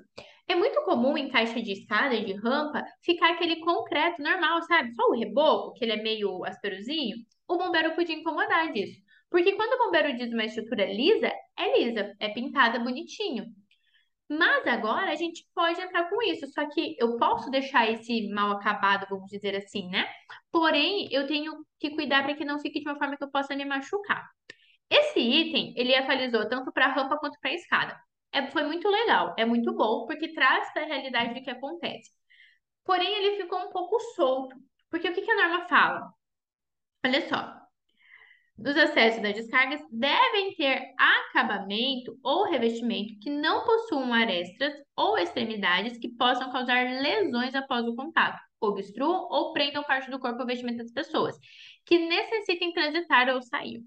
É 0.48 0.54
muito 0.54 0.80
comum 0.84 1.18
em 1.18 1.28
caixa 1.28 1.60
de 1.60 1.72
escada 1.72 2.20
de 2.20 2.32
rampa 2.34 2.84
ficar 3.02 3.32
aquele 3.32 3.56
concreto 3.56 4.22
normal, 4.22 4.62
sabe? 4.62 4.94
Só 4.94 5.02
o 5.08 5.14
reboco, 5.16 5.72
que 5.74 5.84
ele 5.84 5.92
é 5.92 6.02
meio 6.02 6.44
asperosinho. 6.44 7.16
O 7.48 7.58
bombeiro 7.58 7.96
podia 7.96 8.14
incomodar 8.14 8.72
disso. 8.72 9.00
Porque 9.28 9.52
quando 9.54 9.72
o 9.72 9.86
bombeiro 9.86 10.16
diz 10.16 10.32
uma 10.32 10.44
estrutura 10.44 10.86
lisa, 10.86 11.32
é 11.58 11.78
lisa, 11.78 12.14
é 12.20 12.28
pintada 12.28 12.78
bonitinho. 12.78 13.46
Mas 14.28 14.66
agora 14.66 15.12
a 15.12 15.14
gente 15.14 15.46
pode 15.54 15.80
entrar 15.80 16.08
com 16.10 16.20
isso, 16.22 16.46
só 16.48 16.68
que 16.70 16.96
eu 16.98 17.16
posso 17.16 17.48
deixar 17.50 17.88
esse 17.90 18.28
mal 18.30 18.52
acabado, 18.52 19.06
vamos 19.08 19.30
dizer 19.30 19.54
assim, 19.56 19.88
né? 19.88 20.06
Porém, 20.50 21.08
eu 21.12 21.26
tenho 21.28 21.64
que 21.78 21.90
cuidar 21.90 22.24
para 22.24 22.34
que 22.34 22.44
não 22.44 22.58
fique 22.58 22.80
de 22.80 22.88
uma 22.88 22.98
forma 22.98 23.16
que 23.16 23.22
eu 23.24 23.30
possa 23.30 23.54
me 23.54 23.64
machucar. 23.64 24.28
Esse 24.90 25.20
item, 25.20 25.74
ele 25.76 25.94
atualizou 25.94 26.48
tanto 26.48 26.72
para 26.72 26.86
a 26.86 26.92
rampa 26.92 27.18
quanto 27.18 27.38
para 27.40 27.50
a 27.50 27.54
escada. 27.54 28.00
É, 28.32 28.50
foi 28.50 28.64
muito 28.64 28.88
legal, 28.88 29.34
é 29.38 29.44
muito 29.44 29.72
bom, 29.74 30.06
porque 30.06 30.32
traz 30.34 30.68
a 30.76 30.80
realidade 30.80 31.34
do 31.34 31.42
que 31.42 31.50
acontece. 31.50 32.10
Porém, 32.84 33.08
ele 33.16 33.42
ficou 33.42 33.60
um 33.60 33.70
pouco 33.70 33.98
solto, 34.16 34.56
porque 34.90 35.08
o 35.08 35.14
que, 35.14 35.22
que 35.22 35.30
a 35.30 35.36
norma 35.36 35.68
fala? 35.68 36.12
Olha 37.04 37.28
só, 37.28 37.65
dos 38.58 38.76
acessos 38.76 39.22
das 39.22 39.34
descargas 39.34 39.80
devem 39.90 40.54
ter 40.54 40.94
acabamento 40.98 42.18
ou 42.22 42.48
revestimento 42.48 43.18
que 43.20 43.30
não 43.30 43.64
possuam 43.64 44.12
arestas 44.12 44.72
ou 44.96 45.18
extremidades 45.18 45.98
que 45.98 46.08
possam 46.08 46.50
causar 46.50 46.84
lesões 47.02 47.54
após 47.54 47.86
o 47.86 47.94
contato, 47.94 48.40
obstruam 48.60 49.28
ou 49.30 49.52
prendam 49.52 49.84
parte 49.84 50.10
do 50.10 50.18
corpo 50.18 50.40
ou 50.40 50.46
vestimento 50.46 50.78
das 50.78 50.92
pessoas, 50.92 51.36
que 51.84 51.98
necessitem 51.98 52.72
transitar 52.72 53.28
ou 53.28 53.42
sair. 53.42 53.82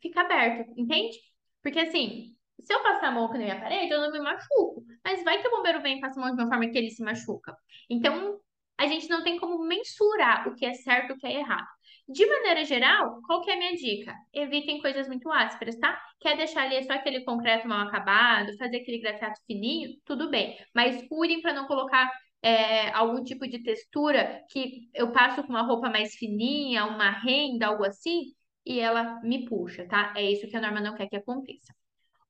Fica 0.00 0.22
aberto, 0.22 0.72
entende? 0.76 1.16
Porque 1.62 1.78
assim, 1.78 2.34
se 2.60 2.74
eu 2.74 2.82
passar 2.82 3.08
a 3.08 3.12
mão 3.12 3.28
na 3.28 3.38
minha 3.38 3.60
parede, 3.60 3.92
eu 3.92 4.00
não 4.00 4.10
me 4.10 4.20
machuco. 4.20 4.84
Mas 5.04 5.22
vai 5.22 5.40
que 5.40 5.48
o 5.48 5.50
bombeiro 5.50 5.80
vem 5.80 5.98
e 5.98 6.00
passa 6.00 6.18
a 6.20 6.24
mão 6.24 6.34
de 6.34 6.42
uma 6.42 6.48
forma 6.48 6.68
que 6.68 6.76
ele 6.76 6.90
se 6.90 7.02
machuca. 7.02 7.56
Então, 7.88 8.40
a 8.78 8.86
gente 8.86 9.08
não 9.08 9.22
tem 9.22 9.38
como 9.38 9.64
mensurar 9.64 10.48
o 10.48 10.54
que 10.56 10.64
é 10.64 10.74
certo 10.74 11.10
e 11.10 11.12
o 11.12 11.18
que 11.18 11.26
é 11.26 11.38
errado. 11.38 11.68
De 12.08 12.26
maneira 12.26 12.64
geral, 12.64 13.20
qual 13.26 13.40
que 13.42 13.50
é 13.50 13.54
a 13.54 13.56
minha 13.56 13.74
dica? 13.74 14.14
Evitem 14.32 14.80
coisas 14.82 15.06
muito 15.06 15.30
ásperas, 15.30 15.76
tá? 15.78 15.98
Quer 16.20 16.36
deixar 16.36 16.64
ali 16.64 16.82
só 16.84 16.94
aquele 16.94 17.24
concreto 17.24 17.66
mal 17.66 17.86
acabado, 17.86 18.56
fazer 18.58 18.78
aquele 18.78 18.98
grafiato 18.98 19.40
fininho, 19.46 19.96
tudo 20.04 20.28
bem. 20.28 20.58
Mas 20.74 21.06
cuidem 21.08 21.40
para 21.40 21.54
não 21.54 21.66
colocar 21.66 22.10
é, 22.42 22.90
algum 22.90 23.22
tipo 23.22 23.46
de 23.46 23.62
textura 23.62 24.42
que 24.50 24.90
eu 24.94 25.12
passo 25.12 25.42
com 25.42 25.50
uma 25.50 25.62
roupa 25.62 25.88
mais 25.88 26.14
fininha, 26.14 26.84
uma 26.84 27.10
renda, 27.10 27.68
algo 27.68 27.84
assim, 27.84 28.34
e 28.66 28.80
ela 28.80 29.20
me 29.22 29.46
puxa, 29.46 29.86
tá? 29.88 30.12
É 30.16 30.22
isso 30.22 30.48
que 30.48 30.56
a 30.56 30.60
norma 30.60 30.80
não 30.80 30.94
quer 30.96 31.08
que 31.08 31.16
aconteça. 31.16 31.72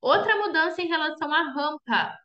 Outra 0.00 0.37
mudança 0.37 0.83
em 0.83 0.88
relação 0.88 1.33
à 1.33 1.43
rampa. 1.52 2.19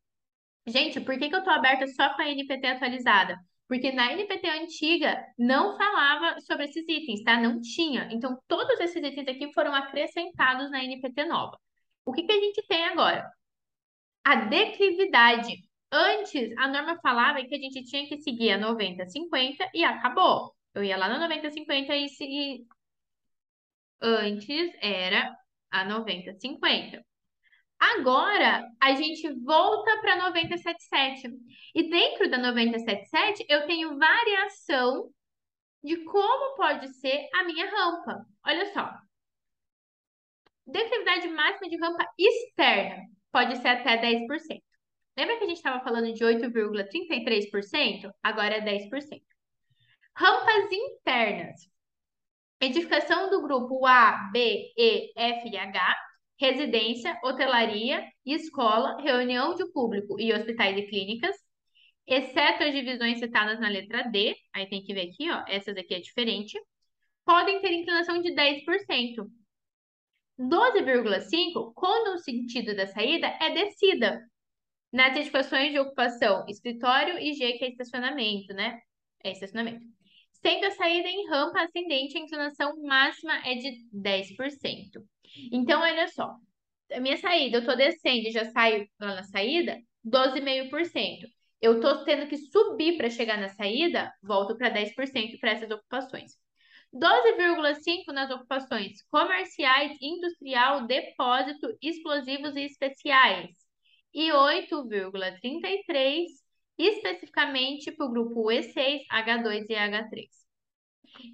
Gente, 0.67 0.99
por 1.01 1.17
que, 1.17 1.29
que 1.29 1.35
eu 1.35 1.43
tô 1.43 1.49
aberta 1.49 1.87
só 1.87 2.13
com 2.15 2.21
a 2.21 2.29
NPT 2.29 2.67
atualizada? 2.67 3.37
Porque 3.67 3.91
na 3.91 4.13
NPT 4.13 4.47
antiga 4.49 5.25
não 5.37 5.77
falava 5.77 6.39
sobre 6.41 6.65
esses 6.65 6.87
itens, 6.87 7.23
tá? 7.23 7.39
Não 7.39 7.59
tinha. 7.59 8.07
Então, 8.11 8.39
todos 8.47 8.79
esses 8.79 9.03
itens 9.03 9.27
aqui 9.27 9.51
foram 9.53 9.75
acrescentados 9.75 10.71
na 10.71 10.83
NPT 10.83 11.25
nova. 11.25 11.57
O 12.05 12.13
que, 12.13 12.23
que 12.23 12.31
a 12.31 12.39
gente 12.39 12.65
tem 12.67 12.85
agora? 12.85 13.29
A 14.23 14.35
declividade. 14.35 15.67
Antes, 15.91 16.53
a 16.57 16.67
norma 16.67 16.99
falava 17.01 17.43
que 17.43 17.55
a 17.55 17.59
gente 17.59 17.83
tinha 17.85 18.07
que 18.07 18.21
seguir 18.21 18.51
a 18.51 18.59
90-50 18.59 19.69
e 19.73 19.83
acabou. 19.83 20.53
Eu 20.73 20.83
ia 20.83 20.97
lá 20.97 21.09
na 21.09 21.27
90-50 21.27 21.91
e 21.91 22.09
seguir. 22.09 22.65
Antes 24.01 24.71
era 24.81 25.35
a 25.71 25.85
90-50. 25.85 27.03
Agora, 27.79 28.67
a 28.81 28.93
gente 28.95 29.31
volta 29.43 29.99
para 30.01 30.17
977. 30.29 31.29
E 31.75 31.89
dentro 31.89 32.29
da 32.29 32.37
977, 32.37 33.45
eu 33.47 33.67
tenho 33.67 33.97
variação 33.97 35.11
de 35.83 36.03
como 36.05 36.55
pode 36.55 36.87
ser 36.95 37.29
a 37.35 37.43
minha 37.43 37.69
rampa. 37.69 38.25
Olha 38.45 38.73
só. 38.73 38.91
Declividade 40.65 41.27
máxima 41.29 41.69
de 41.69 41.77
rampa 41.77 42.05
externa 42.17 43.03
pode 43.31 43.55
ser 43.57 43.69
até 43.69 43.97
10%. 43.97 44.61
Lembra 45.15 45.37
que 45.37 45.43
a 45.43 45.47
gente 45.47 45.57
estava 45.57 45.83
falando 45.83 46.13
de 46.13 46.23
8,33%? 46.23 48.11
Agora 48.23 48.55
é 48.55 48.61
10%. 48.61 49.21
Rampas 50.15 50.71
internas. 50.71 51.61
Edificação 52.59 53.29
do 53.29 53.41
grupo 53.43 53.85
A, 53.85 54.29
B, 54.31 54.73
E, 54.75 55.11
F 55.15 55.47
e 55.47 55.57
H 55.57 56.06
residência, 56.39 57.19
hotelaria, 57.23 58.03
escola, 58.25 59.01
reunião 59.01 59.55
de 59.55 59.71
público 59.71 60.19
e 60.19 60.33
hospitais 60.33 60.77
e 60.77 60.83
clínicas, 60.83 61.35
exceto 62.05 62.63
as 62.63 62.73
divisões 62.73 63.19
citadas 63.19 63.59
na 63.59 63.67
letra 63.67 64.03
D, 64.03 64.35
aí 64.53 64.67
tem 64.69 64.83
que 64.83 64.93
ver 64.93 65.09
aqui, 65.09 65.29
ó, 65.29 65.43
essas 65.47 65.75
aqui 65.75 65.95
é 65.95 65.99
diferente, 65.99 66.57
podem 67.25 67.59
ter 67.59 67.73
inclinação 67.73 68.21
de 68.21 68.33
10%. 68.33 69.29
12,5, 70.39 71.73
quando 71.73 72.13
o 72.15 72.19
sentido 72.19 72.75
da 72.75 72.87
saída 72.87 73.27
é 73.41 73.49
descida. 73.49 74.21
Nas 74.93 75.17
edificações 75.17 75.71
de 75.71 75.79
ocupação, 75.79 76.45
escritório 76.47 77.17
e 77.19 77.33
G, 77.33 77.53
que 77.53 77.65
é 77.65 77.69
estacionamento, 77.69 78.53
né? 78.53 78.79
É 79.23 79.31
estacionamento. 79.31 79.85
Sendo 80.33 80.65
a 80.65 80.71
saída 80.71 81.09
em 81.09 81.27
rampa 81.27 81.61
ascendente, 81.61 82.17
a 82.17 82.21
inclinação 82.21 82.81
máxima 82.83 83.35
é 83.45 83.55
de 83.55 83.89
10%. 83.91 85.03
Então, 85.51 85.81
olha 85.81 86.07
só. 86.07 86.35
A 86.91 86.99
minha 86.99 87.17
saída, 87.17 87.57
eu 87.57 87.65
tô 87.65 87.75
descendo 87.75 88.27
e 88.27 88.31
já 88.31 88.45
saio 88.51 88.87
lá 88.99 89.15
na 89.15 89.23
saída, 89.23 89.81
12,5%. 90.03 91.27
Eu 91.61 91.81
tô 91.81 92.03
tendo 92.05 92.27
que 92.27 92.37
subir 92.37 92.97
para 92.97 93.09
chegar 93.09 93.37
na 93.37 93.49
saída, 93.49 94.13
volto 94.21 94.57
para 94.57 94.69
10% 94.69 95.39
para 95.39 95.51
essas 95.51 95.71
ocupações. 95.71 96.37
12,5% 96.93 98.13
nas 98.13 98.31
ocupações 98.31 99.01
comerciais, 99.09 99.97
industrial, 100.01 100.87
depósito, 100.87 101.75
explosivos 101.81 102.55
e 102.55 102.61
especiais. 102.61 103.49
E 104.13 104.31
8,33% 104.31 106.47
especificamente 106.77 107.91
para 107.91 108.05
o 108.05 108.11
grupo 108.11 108.51
E6, 108.51 109.01
H2 109.11 109.65
e 109.69 109.73
H3. 109.73 110.46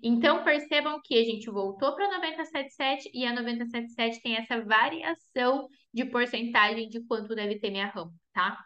Então, 0.02 0.44
percebam 0.44 1.00
que 1.04 1.16
a 1.18 1.24
gente 1.24 1.50
voltou 1.50 1.96
para 1.96 2.20
97,7 2.20 3.10
e 3.14 3.26
a 3.26 3.36
97,7 3.36 4.22
tem 4.22 4.36
essa 4.36 4.62
variação 4.62 5.68
de 5.94 6.06
porcentagem 6.06 6.90
de 6.90 7.02
quanto 7.06 7.36
deve 7.36 7.60
ter 7.60 7.70
minha 7.70 7.88
rampa, 7.88 8.14
tá? 8.34 8.58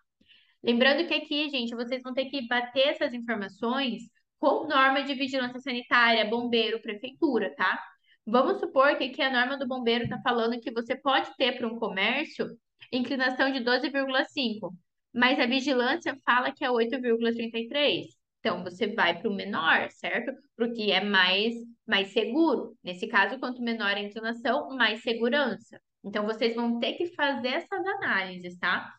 Lembrando 0.63 1.07
que 1.07 1.13
aqui, 1.13 1.49
gente, 1.49 1.75
vocês 1.75 2.01
vão 2.01 2.13
ter 2.13 2.25
que 2.25 2.47
bater 2.47 2.87
essas 2.87 3.13
informações 3.13 4.03
com 4.39 4.67
norma 4.67 5.03
de 5.03 5.13
vigilância 5.15 5.59
sanitária, 5.59 6.25
bombeiro, 6.25 6.81
prefeitura, 6.81 7.53
tá? 7.55 7.79
Vamos 8.25 8.59
supor 8.59 8.97
que 8.97 9.05
aqui 9.05 9.21
a 9.21 9.31
norma 9.31 9.57
do 9.57 9.67
bombeiro 9.67 10.03
está 10.03 10.19
falando 10.21 10.59
que 10.59 10.71
você 10.71 10.95
pode 10.95 11.29
ter 11.37 11.57
para 11.57 11.67
um 11.67 11.79
comércio 11.79 12.47
inclinação 12.91 13.51
de 13.51 13.59
12,5, 13.59 14.73
mas 15.13 15.39
a 15.39 15.45
vigilância 15.45 16.17
fala 16.25 16.51
que 16.51 16.63
é 16.63 16.69
8,33. 16.69 18.16
Então, 18.47 18.63
você 18.63 18.87
vai 18.87 19.19
para 19.19 19.29
o 19.29 19.35
menor, 19.35 19.91
certo? 19.91 20.31
Para 20.55 20.67
o 20.67 20.73
que 20.73 20.89
é 20.89 21.03
mais, 21.03 21.53
mais 21.85 22.13
seguro. 22.13 22.77
Nesse 22.81 23.05
caso, 23.05 23.37
quanto 23.39 23.61
menor 23.61 23.91
a 23.91 23.99
inclinação, 23.99 24.69
mais 24.69 25.01
segurança. 25.01 25.81
Então, 26.01 26.25
vocês 26.25 26.55
vão 26.55 26.79
ter 26.79 26.93
que 26.93 27.13
fazer 27.13 27.49
essas 27.49 27.85
análises, 27.85 28.57
tá? 28.57 28.89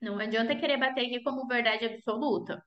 Não 0.00 0.20
adianta 0.20 0.54
querer 0.54 0.76
bater 0.76 1.06
aqui 1.06 1.20
como 1.24 1.48
verdade 1.48 1.84
absoluta. 1.84 2.62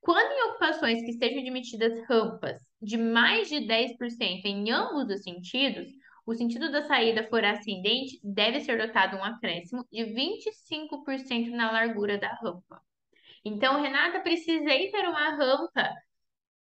Quando 0.00 0.32
em 0.32 0.50
ocupações 0.50 1.00
que 1.02 1.12
estejam 1.12 1.38
admitidas 1.38 2.04
rampas 2.08 2.60
de 2.82 2.96
mais 2.96 3.48
de 3.48 3.60
10% 3.60 4.46
em 4.46 4.72
ambos 4.72 5.08
os 5.08 5.22
sentidos, 5.22 5.86
o 6.26 6.34
sentido 6.34 6.72
da 6.72 6.82
saída 6.82 7.22
for 7.28 7.44
ascendente, 7.44 8.18
deve 8.24 8.58
ser 8.62 8.78
dotado 8.84 9.16
um 9.16 9.22
acréscimo 9.22 9.86
de 9.92 10.02
25% 10.06 11.50
na 11.50 11.70
largura 11.70 12.18
da 12.18 12.34
rampa. 12.34 12.82
Então, 13.48 13.80
Renata, 13.80 14.18
precisei 14.22 14.90
ter 14.90 15.08
uma 15.08 15.30
rampa 15.36 15.88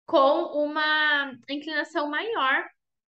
com 0.07 0.65
uma 0.65 1.33
inclinação 1.49 2.11
maior. 2.11 2.63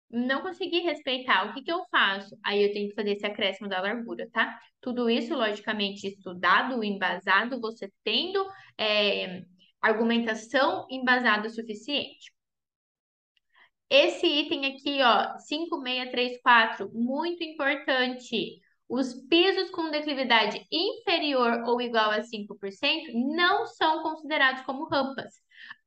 Não 0.10 0.42
consegui 0.42 0.80
respeitar. 0.80 1.50
O 1.50 1.54
que, 1.54 1.62
que 1.64 1.72
eu 1.72 1.84
faço? 1.92 2.38
Aí 2.46 2.64
eu 2.64 2.72
tenho 2.72 2.88
que 2.88 2.96
fazer 2.96 3.12
esse 3.12 3.26
acréscimo 3.26 3.68
da 3.68 3.82
largura, 3.82 4.30
tá? 4.32 4.58
Tudo 4.80 5.10
isso, 5.10 5.34
logicamente, 5.36 6.08
estudado, 6.08 6.82
embasado, 6.82 7.60
você 7.60 7.92
tendo 8.06 8.42
é, 8.78 9.44
argumentação 9.82 10.88
embasada 10.90 11.50
o 11.50 11.52
suficiente. 11.52 12.32
Esse 13.90 14.28
item 14.28 14.66
aqui, 14.66 15.02
ó, 15.02 15.38
5634, 15.40 16.90
muito 16.94 17.44
importante. 17.44 18.62
Os 18.90 19.14
pisos 19.28 19.70
com 19.72 19.92
declividade 19.92 20.66
inferior 20.72 21.64
ou 21.68 21.82
igual 21.82 22.12
a 22.12 22.22
5% 22.22 23.12
não 23.36 23.66
são 23.66 24.02
considerados 24.02 24.62
como 24.64 24.88
rampas. 24.88 25.34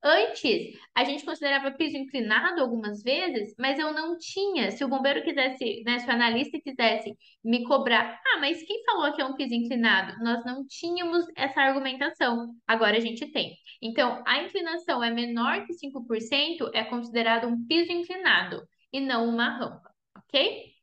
Antes, 0.02 0.78
a 0.94 1.04
gente 1.04 1.24
considerava 1.24 1.70
piso 1.72 1.96
inclinado 1.96 2.60
algumas 2.60 3.02
vezes, 3.02 3.54
mas 3.58 3.78
eu 3.78 3.92
não 3.92 4.16
tinha. 4.16 4.70
Se 4.70 4.82
o 4.82 4.88
bombeiro 4.88 5.22
quisesse, 5.22 5.82
né, 5.84 5.98
se 5.98 6.06
o 6.06 6.10
analista 6.10 6.58
quisesse 6.58 7.14
me 7.44 7.64
cobrar, 7.64 8.20
ah, 8.26 8.38
mas 8.40 8.62
quem 8.62 8.82
falou 8.84 9.12
que 9.12 9.20
é 9.20 9.24
um 9.24 9.34
piso 9.34 9.54
inclinado? 9.54 10.22
Nós 10.22 10.44
não 10.44 10.66
tínhamos 10.66 11.26
essa 11.36 11.60
argumentação. 11.60 12.54
Agora 12.66 12.96
a 12.96 13.00
gente 13.00 13.30
tem. 13.30 13.56
Então, 13.82 14.22
a 14.26 14.42
inclinação 14.42 15.04
é 15.04 15.10
menor 15.10 15.66
que 15.66 15.74
5%, 15.74 16.70
é 16.74 16.84
considerado 16.84 17.46
um 17.46 17.66
piso 17.66 17.92
inclinado 17.92 18.62
e 18.92 19.00
não 19.00 19.28
uma 19.28 19.50
rampa, 19.50 19.90
ok? 20.16 20.79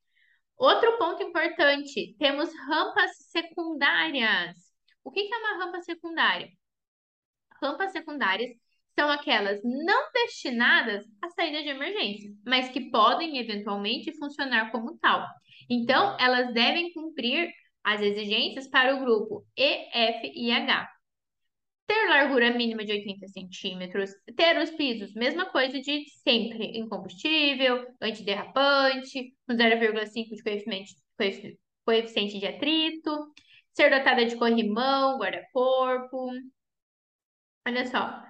Outro 0.57 0.97
ponto 0.97 1.21
importante, 1.21 2.15
temos 2.17 2.49
rampas 2.67 3.11
secundárias. 3.29 4.57
O 5.03 5.11
que 5.11 5.21
é 5.31 5.37
uma 5.37 5.63
rampa 5.63 5.81
secundária? 5.81 6.49
Rampas 7.61 7.91
secundárias 7.91 8.51
são 8.97 9.09
aquelas 9.09 9.61
não 9.63 10.11
destinadas 10.11 11.05
à 11.21 11.29
saída 11.29 11.61
de 11.61 11.69
emergência, 11.69 12.31
mas 12.43 12.69
que 12.69 12.89
podem 12.89 13.37
eventualmente 13.37 14.17
funcionar 14.17 14.71
como 14.71 14.97
tal. 14.97 15.23
Então, 15.69 16.17
elas 16.19 16.51
devem 16.53 16.91
cumprir 16.91 17.51
as 17.83 18.01
exigências 18.01 18.67
para 18.67 18.95
o 18.95 18.99
grupo 18.99 19.45
E, 19.55 19.87
F 19.93 20.31
e 20.33 20.51
H. 20.51 20.89
Ter 21.87 22.09
largura 22.09 22.51
mínima 22.51 22.83
de 22.83 22.91
80 22.91 23.27
centímetros, 23.29 24.11
ter 24.35 24.57
os 24.57 24.69
pisos, 24.71 25.13
mesma 25.13 25.45
coisa 25.45 25.79
de 25.79 26.03
sempre, 26.23 26.65
em 26.77 26.87
combustível, 26.87 27.85
antiderrapante, 28.01 29.33
com 29.47 29.55
0,5 29.55 30.35
de 30.35 30.43
coeficiente, 30.43 31.59
coeficiente 31.85 32.39
de 32.39 32.45
atrito, 32.45 33.33
ser 33.73 33.89
dotada 33.89 34.25
de 34.25 34.35
corrimão, 34.35 35.17
guarda-corpo. 35.17 36.29
Olha 37.65 37.85
só, 37.85 38.27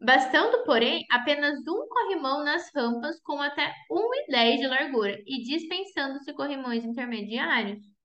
Bastando, 0.00 0.62
porém, 0.64 1.06
apenas 1.10 1.58
um 1.66 1.88
corrimão 1.88 2.44
nas 2.44 2.70
rampas 2.74 3.18
com 3.22 3.40
até 3.40 3.72
1,10 3.90 4.58
de 4.58 4.66
largura 4.66 5.18
e 5.26 5.42
dispensando-se 5.42 6.34
corrimões 6.34 6.84
intermediários. 6.84 7.95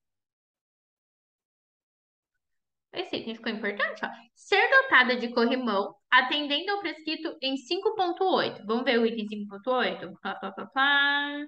Esse 2.93 3.17
item 3.17 3.35
ficou 3.35 3.51
importante, 3.51 4.03
ó. 4.03 4.09
Ser 4.35 4.69
dotada 4.69 5.15
de 5.15 5.29
corrimão, 5.33 5.95
atendendo 6.09 6.71
ao 6.71 6.81
prescrito 6.81 7.37
em 7.41 7.55
5.8. 7.55 8.65
Vamos 8.65 8.83
ver 8.83 8.99
o 8.99 9.05
item 9.05 9.27
5.8? 9.27 10.13
Pá, 10.21 10.35
pá, 10.35 10.51
pá, 10.51 10.65
pá. 10.67 11.47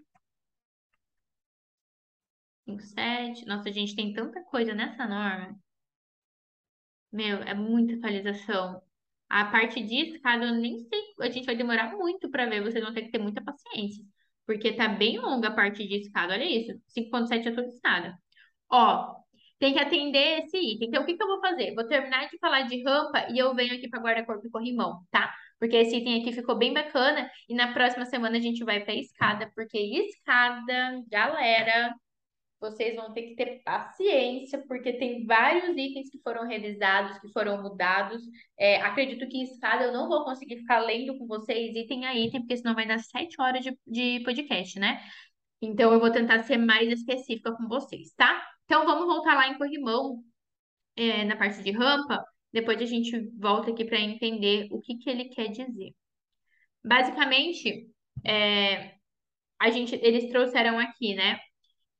5.7. 2.67 3.45
Nossa, 3.45 3.69
a 3.69 3.71
gente 3.71 3.95
tem 3.95 4.13
tanta 4.13 4.41
coisa 4.45 4.73
nessa 4.73 5.05
norma. 5.07 5.57
Meu, 7.11 7.37
é 7.43 7.53
muita 7.53 7.95
atualização. 7.95 8.81
A 9.29 9.45
parte 9.45 9.81
de 9.83 9.95
escada, 10.11 10.45
eu 10.45 10.55
nem 10.55 10.79
sei, 10.79 11.01
a 11.21 11.29
gente 11.29 11.45
vai 11.45 11.55
demorar 11.55 11.95
muito 11.97 12.29
para 12.29 12.45
ver, 12.45 12.61
vocês 12.63 12.83
vão 12.83 12.93
ter 12.93 13.03
que 13.03 13.11
ter 13.11 13.19
muita 13.19 13.43
paciência. 13.43 14.03
Porque 14.45 14.73
tá 14.73 14.87
bem 14.87 15.19
longa 15.19 15.49
a 15.49 15.55
parte 15.55 15.87
de 15.87 15.95
escada, 15.95 16.33
olha 16.33 16.43
isso, 16.43 16.71
5.7 16.89 17.47
é 17.47 17.51
toda 17.51 17.67
escada. 17.67 18.17
Ó, 18.69 19.15
tem 19.63 19.71
que 19.71 19.79
atender 19.79 20.43
esse 20.43 20.57
item. 20.57 20.89
Então, 20.89 21.03
o 21.03 21.05
que 21.05 21.15
que 21.15 21.23
eu 21.23 21.27
vou 21.27 21.39
fazer? 21.39 21.73
Vou 21.73 21.87
terminar 21.87 22.27
de 22.27 22.37
falar 22.37 22.63
de 22.63 22.83
rampa 22.83 23.27
e 23.29 23.39
eu 23.39 23.55
venho 23.55 23.73
aqui 23.73 23.87
para 23.87 24.01
guarda-corpo 24.01 24.45
e 24.45 24.49
corrimão, 24.49 24.99
tá? 25.09 25.33
Porque 25.57 25.77
esse 25.77 25.95
item 25.95 26.19
aqui 26.19 26.33
ficou 26.33 26.57
bem 26.57 26.73
bacana 26.73 27.31
e 27.47 27.55
na 27.55 27.71
próxima 27.71 28.05
semana 28.05 28.35
a 28.35 28.41
gente 28.41 28.61
vai 28.65 28.81
para 28.83 28.93
escada, 28.93 29.49
porque 29.55 29.77
escada, 29.79 31.01
galera, 31.09 31.95
vocês 32.59 32.93
vão 32.93 33.13
ter 33.13 33.21
que 33.21 33.35
ter 33.35 33.61
paciência, 33.63 34.61
porque 34.67 34.91
tem 34.91 35.25
vários 35.25 35.77
itens 35.77 36.09
que 36.09 36.19
foram 36.21 36.45
revisados, 36.45 37.17
que 37.19 37.31
foram 37.31 37.63
mudados. 37.63 38.21
É, 38.59 38.81
acredito 38.81 39.25
que 39.29 39.43
escada 39.43 39.85
eu 39.85 39.93
não 39.93 40.09
vou 40.09 40.25
conseguir 40.25 40.57
ficar 40.57 40.79
lendo 40.79 41.17
com 41.17 41.25
vocês 41.25 41.73
item 41.73 42.05
a 42.05 42.13
item, 42.13 42.41
porque 42.41 42.57
senão 42.57 42.75
vai 42.75 42.85
dar 42.85 42.99
sete 42.99 43.39
horas 43.39 43.63
de, 43.63 43.77
de 43.87 44.19
podcast, 44.25 44.77
né? 44.77 45.01
Então 45.61 45.93
eu 45.93 46.01
vou 46.01 46.11
tentar 46.11 46.43
ser 46.43 46.57
mais 46.57 46.89
específica 46.91 47.53
com 47.53 47.65
vocês, 47.69 48.11
tá? 48.17 48.52
Então 48.65 48.85
vamos 48.85 49.05
voltar 49.05 49.35
lá 49.35 49.47
em 49.47 49.57
corrimão, 49.57 50.23
é, 50.95 51.23
na 51.25 51.35
parte 51.35 51.61
de 51.63 51.71
rampa. 51.71 52.23
Depois 52.51 52.81
a 52.81 52.85
gente 52.85 53.29
volta 53.39 53.71
aqui 53.71 53.85
para 53.85 53.99
entender 53.99 54.67
o 54.71 54.79
que, 54.81 54.97
que 54.97 55.09
ele 55.09 55.25
quer 55.25 55.49
dizer. 55.49 55.93
Basicamente, 56.83 57.89
é, 58.25 58.95
a 59.59 59.69
gente, 59.71 59.95
eles 59.95 60.29
trouxeram 60.29 60.77
aqui, 60.79 61.15
né? 61.15 61.39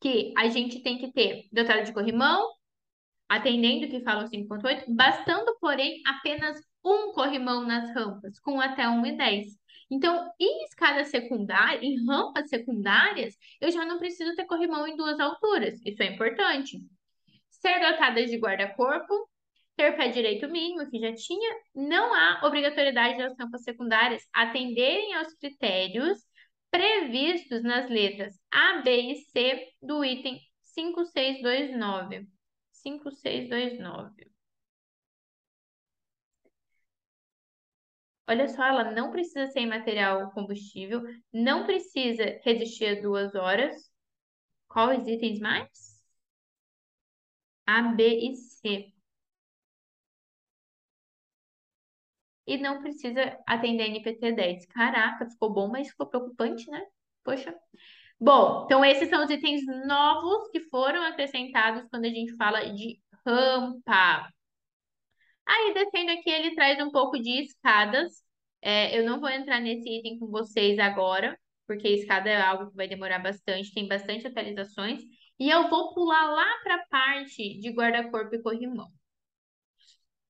que 0.04 0.34
a 0.38 0.49
gente 0.49 0.82
tem 0.82 0.97
que 0.97 1.13
ter 1.13 1.47
dotado 1.49 1.86
de 1.86 1.93
corrimão, 1.93 2.45
atendendo 3.30 3.88
que 3.88 4.04
falam 4.04 4.28
5.8, 4.28 4.84
bastando, 4.93 5.58
porém, 5.62 6.02
apenas 6.06 6.60
um 6.84 7.13
corrimão 7.13 7.65
nas 7.65 7.95
rampas, 7.95 8.38
com 8.41 8.60
até 8.60 8.84
1,10. 8.84 9.45
Então, 9.94 10.28
em 10.40 10.64
escadas 10.64 11.10
secundárias, 11.10 11.84
em 11.84 12.04
rampas 12.04 12.50
secundárias, 12.50 13.38
eu 13.62 13.70
já 13.70 13.86
não 13.86 14.00
preciso 14.00 14.36
ter 14.36 14.46
corrimão 14.46 14.88
em 14.88 14.98
duas 14.98 15.20
alturas. 15.20 15.80
Isso 15.86 16.02
é 16.02 16.08
importante. 16.08 16.82
Ser 17.48 17.80
dotadas 17.80 18.32
de 18.32 18.38
guarda-corpo, 18.38 19.30
ter 19.76 19.96
pé 19.96 20.08
direito 20.08 20.50
mínimo, 20.50 20.90
que 20.90 20.98
já 20.98 21.14
tinha, 21.14 21.56
não 21.76 22.12
há 22.12 22.42
obrigatoriedade 22.44 23.20
das 23.20 23.38
rampas 23.38 23.64
secundárias 23.64 24.24
atenderem 24.34 25.14
aos 25.14 25.32
critérios 25.36 26.18
previstos 26.72 27.62
nas 27.62 27.88
letras 27.88 28.36
A, 28.52 28.82
B 28.82 29.12
e 29.12 29.16
C 29.18 29.68
do 29.80 30.04
item 30.04 30.40
5629. 30.64 32.28
5629. 32.72 34.33
Olha 38.28 38.48
só, 38.50 38.64
ela 38.66 38.92
não 38.92 39.12
precisa 39.12 39.48
ser 39.48 39.62
em 39.62 39.68
material 39.68 40.32
combustível, 40.32 41.02
não 41.32 41.66
precisa 41.66 42.40
resistir 42.44 42.98
a 42.98 43.02
duas 43.02 43.34
horas. 43.36 43.90
Quais 44.70 45.08
itens 45.08 45.40
mais? 45.40 46.04
A, 47.68 47.82
B 47.98 48.02
e 48.30 48.36
C. 48.38 48.94
E 52.46 52.58
não 52.58 52.82
precisa 52.82 53.38
atender 53.48 53.84
NPT 53.86 54.32
10. 54.34 54.66
Caraca, 54.68 55.30
ficou 55.30 55.54
bom, 55.54 55.70
mas 55.70 55.90
ficou 55.90 56.08
preocupante, 56.08 56.70
né? 56.70 56.82
Poxa. 57.24 57.56
Bom, 58.20 58.66
então 58.66 58.86
esses 58.86 59.10
são 59.10 59.24
os 59.26 59.32
itens 59.32 59.66
novos 59.88 60.50
que 60.52 60.62
foram 60.70 61.04
acrescentados 61.04 61.86
quando 61.90 62.06
a 62.06 62.10
gente 62.10 62.36
fala 62.38 62.62
de 62.74 63.02
rampa. 63.26 64.30
Aí, 65.46 65.74
descendo 65.74 66.12
aqui, 66.12 66.30
ele 66.30 66.56
traz 66.56 66.80
um 66.82 66.92
pouco 66.92 67.20
de 67.20 67.44
escadas. 67.44 68.24
É, 68.62 68.98
eu 68.98 69.06
não 69.06 69.20
vou 69.20 69.30
entrar 69.30 69.60
nesse 69.60 69.90
item 69.90 70.18
com 70.20 70.28
vocês 70.28 70.80
agora, 70.80 71.38
porque 71.68 71.88
escada 71.90 72.30
é 72.30 72.42
algo 72.42 72.70
que 72.70 72.76
vai 72.78 72.88
demorar 72.88 73.20
bastante, 73.20 73.74
tem 73.74 73.88
bastante 73.88 74.28
atualizações. 74.28 75.02
E 75.40 75.50
eu 75.50 75.70
vou 75.70 75.94
pular 75.94 76.30
lá 76.32 76.46
para 76.64 76.76
a 76.76 76.88
parte 76.88 77.60
de 77.60 77.70
guarda-corpo 77.72 78.36
e 78.36 78.42
corrimão. 78.42 78.90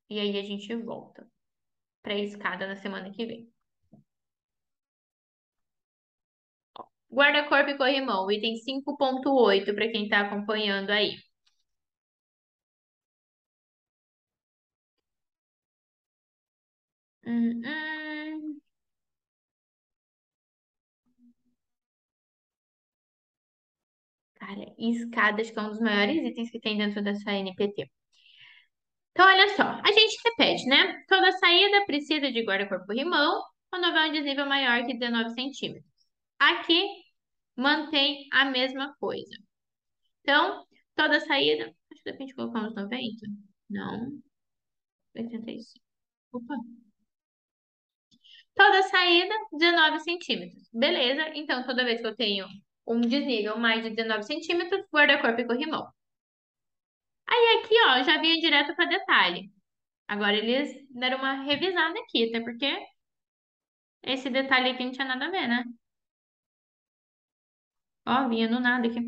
E 0.09 0.19
aí 0.19 0.37
a 0.39 0.43
gente 0.43 0.73
volta 0.77 1.27
para 2.01 2.13
a 2.13 2.19
escada 2.19 2.67
na 2.67 2.75
semana 2.77 3.11
que 3.11 3.25
vem. 3.25 3.51
Guarda-corpo 7.09 7.69
e 7.69 7.77
corrimão, 7.77 8.29
item 8.31 8.57
5.8 8.57 9.73
para 9.73 9.89
quem 9.89 10.03
está 10.03 10.19
acompanhando 10.21 10.89
aí. 10.89 11.15
Hum, 17.25 17.61
hum. 17.65 18.61
Cara, 24.35 24.65
escadas 24.77 25.49
que 25.51 25.57
é 25.59 25.61
um 25.63 25.69
dos 25.69 25.79
maiores 25.79 26.17
itens 26.23 26.51
que 26.51 26.59
tem 26.59 26.77
dentro 26.77 27.01
dessa 27.03 27.31
NPT. 27.31 27.89
Então, 29.11 29.25
olha 29.27 29.47
só, 29.55 29.63
a 29.63 29.91
gente 29.91 30.17
repete, 30.25 30.65
né? 30.67 31.03
Toda 31.07 31.31
saída 31.33 31.85
precisa 31.85 32.31
de 32.31 32.43
guarda-corpo-rimão 32.43 33.43
quando 33.69 33.85
houver 33.87 34.09
um 34.09 34.11
desnível 34.13 34.45
maior 34.45 34.85
que 34.85 34.93
19 34.97 35.31
centímetros. 35.31 35.91
Aqui, 36.39 36.83
mantém 37.57 38.27
a 38.33 38.45
mesma 38.45 38.95
coisa. 38.99 39.35
Então, 40.21 40.65
toda 40.95 41.19
saída... 41.21 41.65
Acho 41.91 42.03
que 42.03 42.13
pra 42.13 42.35
colocar 42.35 42.61
uns 42.67 42.75
90? 42.75 43.27
Não. 43.69 44.21
85. 45.15 45.81
Opa. 46.33 46.55
Toda 48.55 48.83
saída, 48.83 49.33
19 49.51 49.99
centímetros. 50.01 50.69
Beleza, 50.71 51.29
então 51.35 51.65
toda 51.65 51.83
vez 51.83 52.01
que 52.01 52.07
eu 52.07 52.15
tenho 52.15 52.47
um 52.87 53.01
desnível 53.01 53.57
mais 53.57 53.83
de 53.83 53.91
19 53.91 54.23
centímetros, 54.23 54.85
guarda-corpo 54.93 55.41
e 55.41 55.47
corrimão. 55.47 55.87
Aí 57.27 57.59
aqui, 57.59 57.75
ó, 57.87 58.03
já 58.03 58.19
vinha 58.19 58.39
direto 58.39 58.75
para 58.75 58.85
detalhe. 58.85 59.51
Agora 60.07 60.35
eles 60.35 60.69
deram 60.91 61.17
uma 61.17 61.43
revisada 61.43 61.99
aqui, 61.99 62.29
até 62.29 62.41
porque 62.41 62.67
esse 64.03 64.29
detalhe 64.29 64.71
aqui 64.71 64.83
não 64.83 64.91
tinha 64.91 65.07
nada 65.07 65.25
a 65.27 65.31
ver, 65.31 65.47
né? 65.47 65.63
Ó, 68.05 68.27
vinha 68.29 68.47
do 68.47 68.59
nada 68.59 68.87
aqui. 68.87 68.99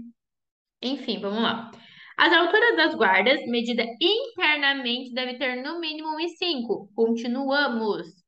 Enfim, 0.81 1.19
vamos 1.19 1.41
lá. 1.41 1.71
As 2.17 2.34
alturas 2.34 2.77
das 2.77 2.95
guardas, 2.95 3.45
medida 3.47 3.84
internamente, 4.01 5.13
deve 5.13 5.38
ter 5.38 5.62
no 5.62 5.79
mínimo 5.79 6.17
1,5. 6.17 6.89
Continuamos. 6.95 8.24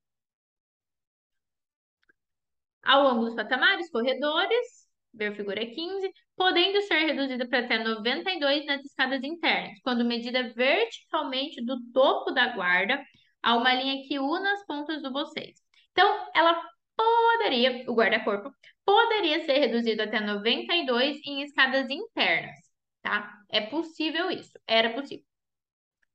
Ao 2.88 3.04
longo 3.04 3.26
dos 3.26 3.36
patamares, 3.36 3.92
corredores, 3.92 4.88
ver 5.14 5.36
figura 5.36 5.60
15, 5.66 6.10
podendo 6.38 6.82
ser 6.84 7.00
reduzida 7.06 7.46
para 7.46 7.60
até 7.60 7.84
92 7.84 8.66
nas 8.66 8.82
escadas 8.86 9.22
internas, 9.24 9.78
quando 9.84 10.06
medida 10.06 10.54
verticalmente 10.54 11.62
do 11.66 11.78
topo 11.92 12.32
da 12.32 12.54
guarda 12.56 13.04
a 13.44 13.56
uma 13.58 13.74
linha 13.74 14.08
que 14.08 14.18
una 14.20 14.54
as 14.54 14.66
pontas 14.66 15.02
do 15.02 15.12
bocejo. 15.12 15.60
Então, 15.92 16.30
ela 16.34 16.64
poderia, 16.96 17.84
o 17.92 17.94
guarda-corpo, 17.94 18.52
poderia 18.86 19.44
ser 19.46 19.60
reduzido 19.60 20.04
até 20.04 20.22
92 20.22 21.20
em 21.26 21.42
escadas 21.44 21.90
internas, 21.90 22.56
tá? 23.02 23.38
É 23.50 23.60
possível 23.60 24.32
isso, 24.32 24.58
era 24.66 24.94
possível. 24.94 25.26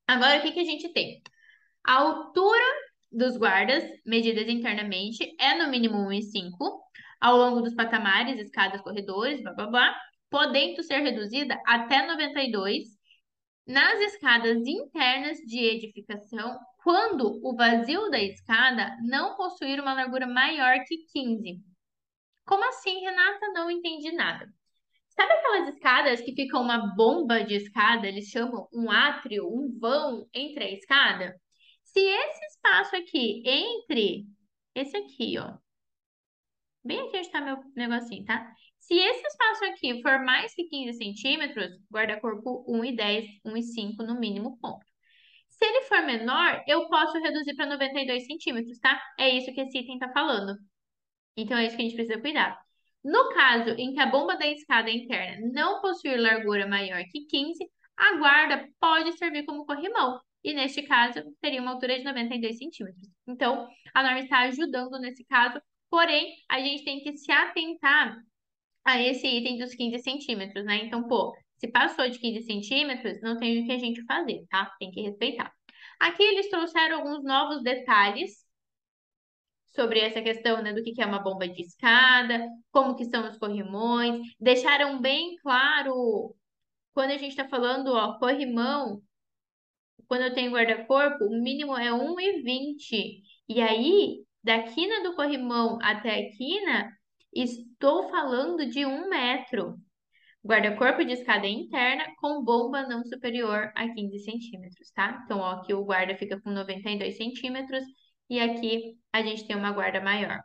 Agora, 0.07 0.39
o 0.39 0.43
que, 0.43 0.53
que 0.53 0.61
a 0.61 0.65
gente 0.65 0.89
tem? 0.91 1.23
A 1.87 1.95
altura 1.97 2.65
dos 3.13 3.37
guardas, 3.37 3.85
medidas 4.05 4.49
internamente, 4.49 5.35
é 5.39 5.55
no 5.55 5.71
mínimo 5.71 5.99
1,5 6.09 6.81
ao 7.21 7.37
longo 7.37 7.61
dos 7.61 7.75
patamares, 7.75 8.41
escadas, 8.41 8.81
corredores, 8.81 9.43
blá 9.43 9.53
blá 9.53 9.67
blá, 9.67 10.01
podendo 10.31 10.83
ser 10.83 11.01
reduzida 11.01 11.61
até 11.67 12.07
92 12.07 12.89
nas 13.67 14.01
escadas 14.01 14.67
internas 14.67 15.39
de 15.39 15.59
edificação, 15.59 16.59
quando 16.83 17.41
o 17.45 17.55
vazio 17.55 18.11
da 18.11 18.21
escada 18.21 18.97
não 19.03 19.37
possuir 19.37 19.81
uma 19.81 19.95
largura 19.95 20.27
maior 20.27 20.79
que 20.87 20.97
15. 21.13 21.61
Como 22.45 22.69
assim, 22.69 23.01
Renata? 23.01 23.49
Não 23.55 23.71
entendi 23.71 24.11
nada. 24.11 24.47
Sabe 25.11 25.33
aquelas 25.35 25.69
escadas 25.75 26.21
que 26.23 26.35
ficam 26.35 26.63
uma 26.63 26.95
bomba 26.97 27.45
de 27.45 27.55
escada, 27.55 28.09
eles 28.09 28.29
chamam 28.29 28.67
um 28.73 28.91
átrio, 28.91 29.47
um 29.47 29.79
vão 29.79 30.27
entre 30.35 30.65
a 30.65 30.71
escada? 30.73 31.37
Se 31.93 32.01
esse 32.01 32.45
espaço 32.47 32.97
aqui 32.97 33.43
entre 33.47 34.27
esse 34.75 34.97
aqui, 34.97 35.39
ó, 35.39 35.59
bem 36.85 37.01
aqui 37.01 37.19
onde 37.19 37.27
está 37.27 37.41
meu 37.41 37.59
negocinho, 37.77 38.25
tá? 38.25 38.51
Se 38.81 38.95
esse 38.95 39.27
espaço 39.27 39.65
aqui 39.67 40.03
for 40.03 40.25
mais 40.25 40.55
que 40.55 40.65
15 40.65 40.99
centímetros, 40.99 41.71
guarda-corpo 41.93 42.65
1,10, 42.69 43.41
1,5 43.45 44.05
no 44.07 44.19
mínimo 44.19 44.59
ponto. 44.59 44.85
Se 45.49 45.65
ele 45.65 45.83
for 45.83 46.03
menor, 46.03 46.65
eu 46.67 46.89
posso 46.89 47.19
reduzir 47.19 47.55
para 47.55 47.67
92 47.67 48.27
centímetros, 48.27 48.79
tá? 48.79 49.01
É 49.19 49.29
isso 49.29 49.53
que 49.53 49.61
esse 49.61 49.79
item 49.79 49.95
está 49.95 50.11
falando. 50.13 50.57
Então, 51.37 51.57
é 51.57 51.67
isso 51.67 51.77
que 51.77 51.83
a 51.83 51.85
gente 51.85 51.95
precisa 51.95 52.21
cuidar. 52.21 52.59
No 53.05 53.29
caso 53.35 53.71
em 53.71 53.93
que 53.95 54.01
a 54.01 54.07
bomba 54.07 54.37
da 54.37 54.47
escada 54.47 54.91
interna 54.91 55.47
não 55.53 55.81
possuir 55.81 56.21
largura 56.21 56.67
maior 56.67 57.03
que 57.11 57.27
15, 57.27 57.71
a 57.97 58.17
guarda 58.17 58.69
pode 58.81 59.17
servir 59.19 59.45
como 59.45 59.67
corrimão. 59.67 60.21
E 60.45 60.53
neste 60.53 60.83
caso, 60.83 61.23
teria 61.41 61.61
uma 61.61 61.73
altura 61.73 61.99
de 61.99 62.05
92 62.05 62.59
centímetros. 62.59 63.09
Então, 63.27 63.69
a 63.95 64.03
norma 64.03 64.21
está 64.21 64.41
ajudando 64.41 64.99
nesse 64.99 65.25
caso, 65.25 65.61
porém, 65.89 66.35
a 66.49 66.61
gente 66.61 66.85
tem 66.85 67.01
que 67.01 67.17
se 67.17 67.31
atentar 67.31 68.17
a 68.85 69.01
esse 69.01 69.27
item 69.27 69.59
dos 69.59 69.75
15 69.75 69.99
centímetros, 70.01 70.65
né? 70.65 70.85
Então, 70.85 71.07
pô, 71.07 71.33
se 71.59 71.69
passou 71.69 72.09
de 72.09 72.19
15 72.19 72.45
centímetros, 72.45 73.21
não 73.23 73.39
tem 73.39 73.63
o 73.63 73.67
que 73.67 73.73
a 73.73 73.79
gente 73.79 74.05
fazer, 74.05 74.45
tá? 74.51 74.75
Tem 74.79 74.91
que 74.91 75.01
respeitar. 75.03 75.53
Aqui 76.01 76.23
eles 76.23 76.49
trouxeram 76.49 76.99
alguns 76.99 77.23
novos 77.23 77.63
detalhes 77.63 78.45
sobre 79.75 80.01
essa 80.01 80.21
questão, 80.21 80.63
né, 80.63 80.73
do 80.73 80.83
que 80.83 81.01
é 81.01 81.07
uma 81.07 81.21
bomba 81.21 81.49
de 81.49 81.63
escada, 81.63 82.47
como 82.71 82.95
que 82.97 83.05
são 83.07 83.29
os 83.29 83.39
corrimões, 83.39 84.21
deixaram 84.39 85.01
bem 85.01 85.37
claro, 85.37 86.35
quando 86.93 87.11
a 87.11 87.17
gente 87.17 87.31
está 87.31 87.49
falando, 87.49 87.89
ó, 87.95 88.19
corrimão, 88.19 89.01
quando 90.13 90.25
eu 90.25 90.35
tenho 90.35 90.53
guarda-corpo, 90.53 91.25
o 91.25 91.43
mínimo 91.43 91.75
é 91.75 91.91
1,20. 91.91 93.23
E 93.49 93.63
aí, 93.63 94.23
da 94.45 94.63
quina 94.63 95.03
do 95.03 95.17
corrimão 95.17 95.79
até 95.81 96.11
a 96.11 96.31
quina, 96.37 96.93
estou 97.33 98.11
falando 98.11 98.67
de 98.67 98.85
um 98.85 99.09
metro. 99.09 99.79
Guarda-corpo 100.45 101.03
de 101.03 101.13
escada 101.15 101.47
interna 101.47 102.05
com 102.21 102.45
bomba 102.45 102.83
não 102.87 103.03
superior 103.07 103.73
a 103.75 103.89
15 103.89 104.19
centímetros, 104.19 104.91
tá? 104.91 105.23
Então, 105.25 105.39
ó, 105.39 105.53
aqui 105.53 105.73
o 105.73 105.83
guarda 105.83 106.15
fica 106.15 106.39
com 106.43 106.51
92 106.51 107.17
centímetros 107.17 107.83
e 108.29 108.39
aqui 108.39 108.99
a 109.15 109.23
gente 109.23 109.47
tem 109.47 109.57
uma 109.57 109.73
guarda 109.73 109.99
maior. 109.99 110.41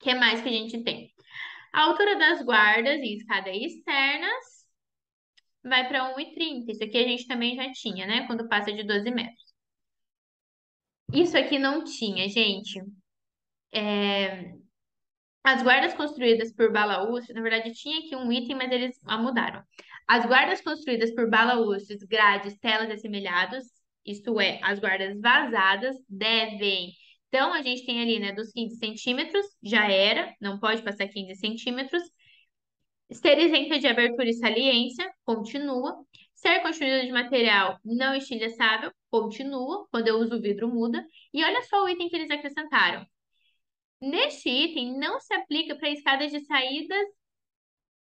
O 0.00 0.04
que 0.04 0.14
mais 0.14 0.42
que 0.42 0.50
a 0.50 0.52
gente 0.52 0.84
tem? 0.84 1.10
A 1.72 1.84
altura 1.84 2.14
das 2.18 2.42
guardas 2.44 3.00
em 3.00 3.14
escada 3.14 3.48
externas 3.50 4.61
vai 5.62 5.88
para 5.88 6.14
1,30. 6.16 6.70
Isso 6.70 6.84
aqui 6.84 6.98
a 6.98 7.08
gente 7.08 7.26
também 7.26 7.56
já 7.56 7.70
tinha, 7.72 8.06
né? 8.06 8.26
Quando 8.26 8.48
passa 8.48 8.72
de 8.72 8.82
12 8.84 9.10
metros. 9.10 9.52
Isso 11.12 11.36
aqui 11.36 11.58
não 11.58 11.84
tinha, 11.84 12.28
gente. 12.28 12.82
É... 13.72 14.54
As 15.44 15.62
guardas 15.62 15.94
construídas 15.94 16.52
por 16.52 16.72
balaús, 16.72 17.26
na 17.28 17.42
verdade 17.42 17.72
tinha 17.72 17.98
aqui 17.98 18.14
um 18.14 18.30
item, 18.32 18.56
mas 18.56 18.70
eles 18.70 19.00
a 19.06 19.18
mudaram. 19.18 19.62
As 20.06 20.24
guardas 20.26 20.60
construídas 20.60 21.12
por 21.14 21.28
balaústres, 21.28 22.02
grades, 22.04 22.56
telas 22.58 22.88
e 22.88 22.92
assemelhados, 22.92 23.64
isto 24.04 24.40
é, 24.40 24.60
as 24.62 24.78
guardas 24.78 25.20
vazadas, 25.20 25.96
devem. 26.08 26.92
Então, 27.28 27.52
a 27.52 27.62
gente 27.62 27.86
tem 27.86 28.00
ali, 28.02 28.18
né, 28.18 28.32
dos 28.32 28.52
15 28.52 28.76
centímetros, 28.76 29.46
já 29.62 29.90
era, 29.90 30.34
não 30.40 30.58
pode 30.58 30.82
passar 30.82 31.08
15 31.08 31.34
centímetros. 31.36 32.02
Ser 33.14 33.38
isenta 33.38 33.78
de 33.78 33.86
abertura 33.86 34.28
e 34.28 34.34
saliência, 34.34 35.10
continua. 35.24 36.04
Ser 36.34 36.60
construída 36.60 37.04
de 37.04 37.12
material 37.12 37.78
não 37.84 38.14
estilhaçável, 38.14 38.92
continua. 39.10 39.86
Quando 39.90 40.08
eu 40.08 40.16
uso 40.16 40.36
o 40.36 40.40
vidro, 40.40 40.68
muda. 40.68 41.06
E 41.32 41.44
olha 41.44 41.62
só 41.62 41.84
o 41.84 41.88
item 41.88 42.08
que 42.08 42.16
eles 42.16 42.30
acrescentaram. 42.30 43.06
Neste 44.00 44.48
item, 44.50 44.98
não 44.98 45.20
se 45.20 45.32
aplica 45.34 45.76
para 45.76 45.90
escadas 45.90 46.32
de 46.32 46.40
saídas 46.40 47.06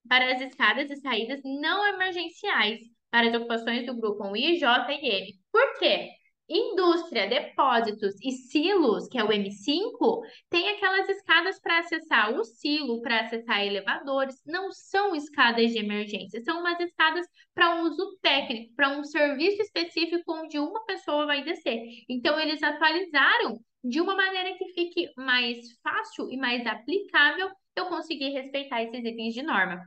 para 0.08 0.32
as 0.32 0.40
escadas 0.40 0.90
e 0.90 0.96
saídas 0.96 1.40
não 1.44 1.86
emergenciais 1.86 2.80
para 3.10 3.28
as 3.28 3.34
ocupações 3.34 3.86
do 3.86 3.94
grupo 3.94 4.24
1 4.26 4.36
I, 4.36 4.58
J 4.58 4.92
e 4.92 5.08
M. 5.08 5.40
Por 5.50 5.78
quê? 5.78 6.10
Indústria, 6.48 7.28
depósitos 7.28 8.14
e 8.20 8.32
silos, 8.32 9.08
que 9.08 9.16
é 9.16 9.24
o 9.24 9.28
M5, 9.32 10.22
tem 10.50 10.68
aquelas 10.70 11.08
escadas 11.08 11.58
para 11.60 11.78
acessar 11.78 12.34
o 12.34 12.44
silo, 12.44 13.00
para 13.00 13.20
acessar 13.20 13.64
elevadores. 13.64 14.42
Não 14.44 14.70
são 14.70 15.14
escadas 15.14 15.70
de 15.70 15.78
emergência, 15.78 16.42
são 16.42 16.60
umas 16.60 16.78
escadas 16.80 17.26
para 17.54 17.74
um 17.76 17.82
uso 17.84 18.18
técnico, 18.20 18.74
para 18.74 18.90
um 18.90 19.04
serviço 19.04 19.62
específico 19.62 20.32
onde 20.32 20.58
uma 20.58 20.84
pessoa 20.84 21.26
vai 21.26 21.42
descer. 21.42 21.80
Então, 22.08 22.38
eles 22.38 22.62
atualizaram 22.62 23.58
de 23.82 24.00
uma 24.00 24.14
maneira 24.14 24.56
que 24.56 24.72
fique 24.72 25.10
mais 25.16 25.58
fácil 25.82 26.30
e 26.30 26.36
mais 26.36 26.66
aplicável 26.66 27.50
eu 27.74 27.86
conseguir 27.86 28.30
respeitar 28.30 28.82
esses 28.82 29.04
itens 29.04 29.34
de 29.34 29.42
norma. 29.42 29.80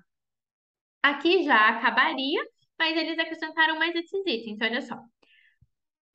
Aqui 1.04 1.44
já 1.44 1.70
acabaria, 1.70 2.42
mas 2.80 2.98
eles 2.98 3.18
acrescentaram 3.20 3.78
mais 3.78 3.94
esses 3.96 4.26
itens, 4.26 4.58
olha 4.62 4.82
só. 4.82 4.98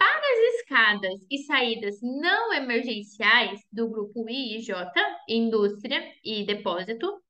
Para 0.00 0.16
as 0.16 0.54
escadas 0.54 1.26
e 1.30 1.36
saídas 1.44 2.00
não 2.00 2.54
emergenciais 2.54 3.60
do 3.70 3.86
grupo 3.86 4.26
I 4.30 4.56
e 4.56 4.60
J, 4.62 4.90
indústria 5.28 6.02
e 6.24 6.42
depósito, 6.42 7.22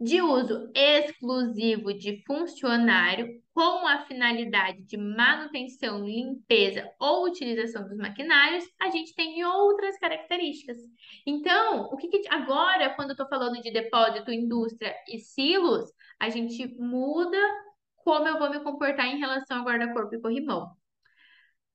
de 0.00 0.20
uso 0.20 0.72
exclusivo 0.74 1.94
de 1.94 2.20
funcionário 2.26 3.40
com 3.54 3.86
a 3.86 4.04
finalidade 4.06 4.82
de 4.82 4.96
manutenção, 4.96 6.04
limpeza 6.04 6.90
ou 6.98 7.26
utilização 7.26 7.86
dos 7.86 7.96
maquinários, 7.96 8.64
a 8.80 8.90
gente 8.90 9.14
tem 9.14 9.44
outras 9.44 9.96
características. 9.96 10.78
Então, 11.24 11.84
o 11.92 11.96
que, 11.96 12.08
que 12.08 12.28
agora, 12.28 12.92
quando 12.96 13.10
eu 13.10 13.14
estou 13.14 13.28
falando 13.28 13.62
de 13.62 13.70
depósito, 13.70 14.32
indústria 14.32 14.92
e 15.08 15.20
silos, 15.20 15.92
a 16.18 16.28
gente 16.28 16.66
muda 16.76 17.38
como 17.98 18.26
eu 18.26 18.36
vou 18.36 18.50
me 18.50 18.58
comportar 18.64 19.06
em 19.06 19.20
relação 19.20 19.58
ao 19.58 19.64
guarda-corpo 19.64 20.16
e 20.16 20.20
corrimão. 20.20 20.76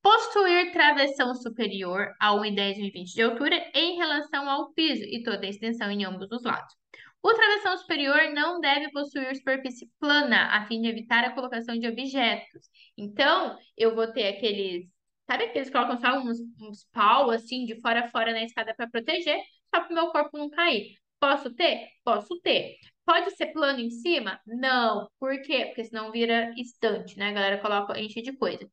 Possuir 0.02 0.72
travessão 0.72 1.36
superior 1.36 2.14
a 2.20 2.32
1,10 2.34 2.78
e 2.78 2.92
1,20 2.92 3.04
de 3.14 3.22
altura 3.22 3.72
em 3.74 3.98
relação 3.98 4.50
ao 4.50 4.72
piso 4.74 5.04
e 5.04 5.24
toda 5.24 5.46
a 5.46 5.50
extensão 5.50 5.92
em 5.92 6.06
ambos 6.06 6.32
os 6.32 6.44
lados. 6.44 6.74
O 7.22 7.34
travessão 7.34 7.78
superior 7.78 8.32
não 8.34 8.62
deve 8.62 8.92
possuir 8.92 9.36
superfície 9.36 9.90
plana, 10.00 10.56
a 10.56 10.66
fim 10.68 10.82
de 10.82 10.88
evitar 10.88 11.26
a 11.26 11.34
colocação 11.34 11.78
de 11.78 11.86
objetos. 11.88 12.70
Então, 12.98 13.58
eu 13.78 13.94
vou 13.94 14.08
ter 14.08 14.28
aqueles. 14.28 14.86
Sabe 15.30 15.50
que 15.50 15.58
eles 15.58 15.70
colocam 15.70 15.98
só 16.00 16.18
uns, 16.18 16.40
uns 16.62 16.86
pau 16.94 17.30
assim 17.30 17.66
de 17.66 17.80
fora 17.82 18.06
a 18.06 18.10
fora 18.10 18.32
na 18.32 18.44
escada 18.44 18.74
para 18.74 18.90
proteger, 18.90 19.38
só 19.74 19.82
para 19.82 19.92
o 19.92 19.94
meu 19.94 20.12
corpo 20.12 20.38
não 20.38 20.50
cair. 20.50 20.96
Posso 21.20 21.54
ter? 21.54 21.90
Posso 22.06 22.40
ter. 22.42 22.78
Pode 23.06 23.32
ser 23.32 23.48
plano 23.48 23.80
em 23.80 23.90
cima? 23.90 24.40
Não. 24.48 25.10
Por 25.20 25.42
quê? 25.42 25.66
Porque 25.66 25.84
senão 25.84 26.12
vira 26.12 26.54
estante, 26.58 27.18
né? 27.18 27.30
A 27.30 27.34
galera 27.34 27.62
coloca, 27.62 28.00
enche 28.00 28.22
de 28.22 28.32
coisa. 28.38 28.70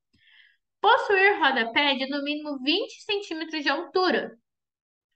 Possuir 0.87 1.41
rodapé 1.41 1.97
de 1.97 2.07
no 2.07 2.23
mínimo 2.23 2.63
20 2.63 3.03
centímetros 3.03 3.65
de 3.65 3.69
altura 3.69 4.39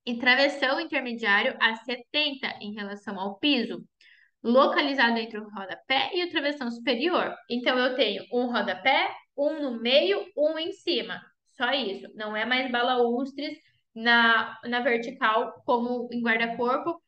e 0.04 0.18
travessão 0.18 0.80
intermediário 0.80 1.56
a 1.60 1.76
70 1.76 2.58
em 2.60 2.74
relação 2.74 3.20
ao 3.20 3.38
piso, 3.38 3.86
localizado 4.42 5.16
entre 5.16 5.38
o 5.38 5.48
rodapé 5.48 6.10
e 6.12 6.24
o 6.24 6.28
travessão 6.28 6.68
superior. 6.72 7.36
Então, 7.48 7.78
eu 7.78 7.94
tenho 7.94 8.24
um 8.32 8.50
rodapé, 8.50 9.14
um 9.38 9.62
no 9.62 9.80
meio, 9.80 10.26
um 10.36 10.58
em 10.58 10.72
cima. 10.72 11.22
Só 11.56 11.70
isso. 11.70 12.08
Não 12.16 12.36
é 12.36 12.44
mais 12.44 12.68
balaústres 12.68 13.56
na, 13.94 14.58
na 14.64 14.80
vertical, 14.80 15.62
como 15.64 16.08
em 16.10 16.20
guarda-corpo, 16.20 17.00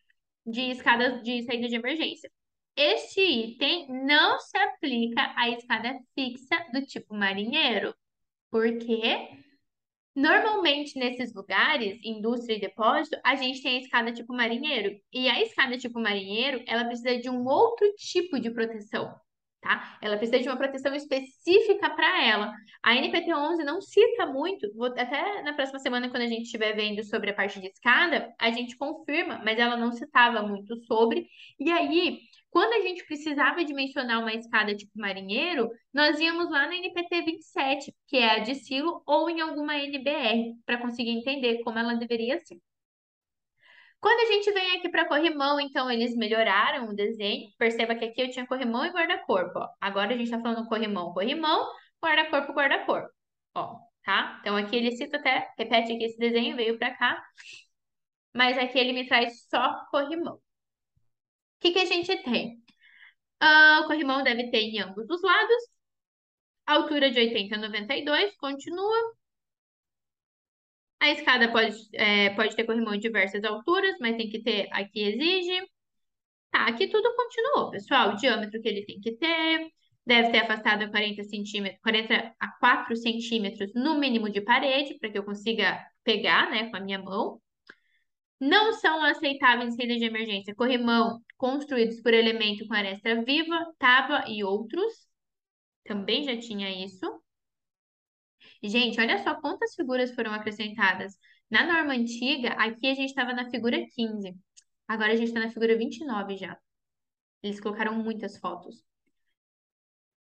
de 0.46 0.70
escadas 0.70 1.20
de 1.24 1.42
saída 1.42 1.66
de 1.66 1.74
emergência. 1.74 2.30
Este 2.76 3.20
item 3.20 3.88
não 4.06 4.38
se 4.38 4.56
aplica 4.56 5.34
à 5.36 5.50
escada 5.50 5.98
fixa 6.14 6.64
do 6.72 6.80
tipo 6.86 7.12
marinheiro, 7.12 7.92
porque 8.52 9.42
Normalmente, 10.14 10.98
nesses 10.98 11.32
lugares, 11.32 11.98
indústria 12.04 12.56
e 12.56 12.60
depósito, 12.60 13.18
a 13.24 13.34
gente 13.34 13.62
tem 13.62 13.78
a 13.78 13.80
escada 13.80 14.12
tipo 14.12 14.34
marinheiro. 14.34 15.00
E 15.10 15.26
a 15.26 15.40
escada 15.40 15.78
tipo 15.78 15.98
marinheiro, 15.98 16.62
ela 16.66 16.84
precisa 16.84 17.16
de 17.18 17.30
um 17.30 17.46
outro 17.46 17.90
tipo 17.94 18.38
de 18.38 18.50
proteção, 18.50 19.14
tá? 19.62 19.96
Ela 20.02 20.18
precisa 20.18 20.40
de 20.40 20.48
uma 20.48 20.56
proteção 20.56 20.94
específica 20.94 21.88
para 21.90 22.26
ela. 22.26 22.52
A 22.82 22.94
NPT 22.96 23.32
11 23.32 23.64
não 23.64 23.80
cita 23.80 24.26
muito, 24.26 24.70
vou, 24.74 24.86
até 24.88 25.42
na 25.42 25.54
próxima 25.54 25.78
semana, 25.78 26.10
quando 26.10 26.24
a 26.24 26.26
gente 26.26 26.42
estiver 26.42 26.74
vendo 26.74 27.02
sobre 27.04 27.30
a 27.30 27.34
parte 27.34 27.60
de 27.60 27.68
escada, 27.68 28.34
a 28.38 28.50
gente 28.50 28.76
confirma, 28.76 29.40
mas 29.44 29.58
ela 29.58 29.76
não 29.76 29.92
citava 29.92 30.42
muito 30.42 30.76
sobre. 30.84 31.26
E 31.58 31.70
aí, 31.70 32.18
quando 32.50 32.72
a 32.74 32.86
gente 32.86 33.06
precisava 33.06 33.64
dimensionar 33.64 34.20
uma 34.20 34.34
escada 34.34 34.74
tipo 34.74 34.92
marinheiro, 34.98 35.70
nós 35.94 36.18
íamos 36.20 36.50
lá 36.50 36.66
na 36.66 36.76
NPT 36.76 37.22
27, 37.22 37.94
que 38.08 38.16
é 38.18 38.32
a 38.32 38.38
de 38.40 38.56
silo, 38.56 39.02
ou 39.06 39.30
em 39.30 39.40
alguma 39.40 39.78
NBR, 39.78 40.54
para 40.66 40.78
conseguir 40.78 41.10
entender 41.10 41.62
como 41.62 41.78
ela 41.78 41.94
deveria 41.94 42.38
ser. 42.40 42.58
Quando 44.02 44.20
a 44.20 44.32
gente 44.34 44.52
vem 44.52 44.76
aqui 44.76 44.90
para 44.90 45.08
corrimão, 45.08 45.60
então 45.60 45.90
eles 45.90 46.14
melhoraram 46.16 46.88
o 46.90 46.94
desenho. 46.94 47.50
Perceba 47.58 47.94
que 47.94 48.04
aqui 48.04 48.20
eu 48.20 48.30
tinha 48.30 48.46
corrimão 48.46 48.84
e 48.84 48.90
guarda-corpo. 48.90 49.60
Agora 49.80 50.12
a 50.14 50.16
gente 50.16 50.24
está 50.24 50.40
falando 50.40 50.68
corrimão, 50.68 51.14
corrimão, 51.14 51.70
guarda-corpo, 52.04 52.52
guarda-corpo. 52.52 53.08
Ó, 53.54 53.78
tá? 54.04 54.38
Então 54.40 54.56
aqui 54.56 54.76
ele 54.76 54.92
cita 54.92 55.16
até, 55.18 55.48
repete 55.58 55.96
que 55.96 56.04
esse 56.04 56.18
desenho 56.18 56.56
veio 56.56 56.78
para 56.78 56.94
cá, 56.94 57.24
mas 58.34 58.58
aqui 58.58 58.78
ele 58.78 58.92
me 58.92 59.06
traz 59.08 59.46
só 59.48 59.86
corrimão 59.90 60.40
que, 61.62 61.72
que 61.72 61.78
a 61.78 61.84
gente 61.84 62.22
tem? 62.24 62.60
Uh, 63.42 63.82
o 63.82 63.86
corrimão 63.86 64.22
deve 64.22 64.50
ter 64.50 64.58
em 64.58 64.80
ambos 64.80 65.08
os 65.08 65.22
lados. 65.22 65.62
Altura 66.66 67.10
de 67.10 67.20
80 67.20 67.54
a 67.54 67.58
92, 67.58 68.36
continua. 68.36 69.14
A 71.02 71.10
escada 71.10 71.50
pode, 71.50 71.76
é, 71.94 72.30
pode 72.30 72.54
ter 72.54 72.64
corrimão 72.64 72.92
de 72.92 73.00
diversas 73.00 73.42
alturas, 73.42 73.96
mas 74.00 74.16
tem 74.16 74.30
que 74.30 74.40
ter, 74.40 74.68
aqui 74.70 75.00
exige. 75.02 75.66
Tá, 76.50 76.66
aqui 76.68 76.86
tudo 76.88 77.14
continuou, 77.16 77.70
pessoal. 77.70 78.10
O 78.12 78.16
diâmetro 78.16 78.62
que 78.62 78.68
ele 78.68 78.86
tem 78.86 79.00
que 79.00 79.16
ter, 79.16 79.68
deve 80.06 80.30
ter 80.30 80.38
afastado 80.38 80.82
a 80.84 80.88
40 80.90 81.24
centímetros, 81.24 81.80
40 81.82 82.34
a 82.38 82.48
4 82.60 82.94
centímetros 82.96 83.72
no 83.74 83.98
mínimo 83.98 84.30
de 84.30 84.40
parede, 84.42 84.96
para 85.00 85.10
que 85.10 85.18
eu 85.18 85.24
consiga 85.24 85.84
pegar, 86.04 86.50
né, 86.50 86.70
com 86.70 86.76
a 86.76 86.80
minha 86.80 87.00
mão. 87.00 87.40
Não 88.40 88.72
são 88.72 89.02
aceitáveis 89.04 89.74
saídas 89.74 89.98
de 89.98 90.04
emergência 90.04 90.54
corrimão 90.54 91.20
construídos 91.36 92.00
por 92.00 92.14
elemento 92.14 92.66
com 92.68 92.74
aresta 92.74 93.22
viva, 93.24 93.58
tábua 93.76 94.24
e 94.28 94.44
outros. 94.44 95.08
Também 95.84 96.22
já 96.22 96.38
tinha 96.38 96.70
isso. 96.84 97.21
Gente, 98.62 99.00
olha 99.00 99.18
só 99.22 99.34
quantas 99.40 99.74
figuras 99.74 100.14
foram 100.14 100.32
acrescentadas. 100.32 101.14
Na 101.50 101.64
norma 101.66 101.94
antiga, 101.94 102.50
aqui 102.50 102.86
a 102.86 102.94
gente 102.94 103.10
estava 103.10 103.32
na 103.32 103.50
figura 103.50 103.76
15. 103.94 104.34
Agora 104.86 105.12
a 105.12 105.16
gente 105.16 105.28
está 105.28 105.40
na 105.40 105.50
figura 105.50 105.76
29 105.76 106.36
já. 106.36 106.56
Eles 107.42 107.60
colocaram 107.60 107.94
muitas 107.94 108.38
fotos. 108.38 108.84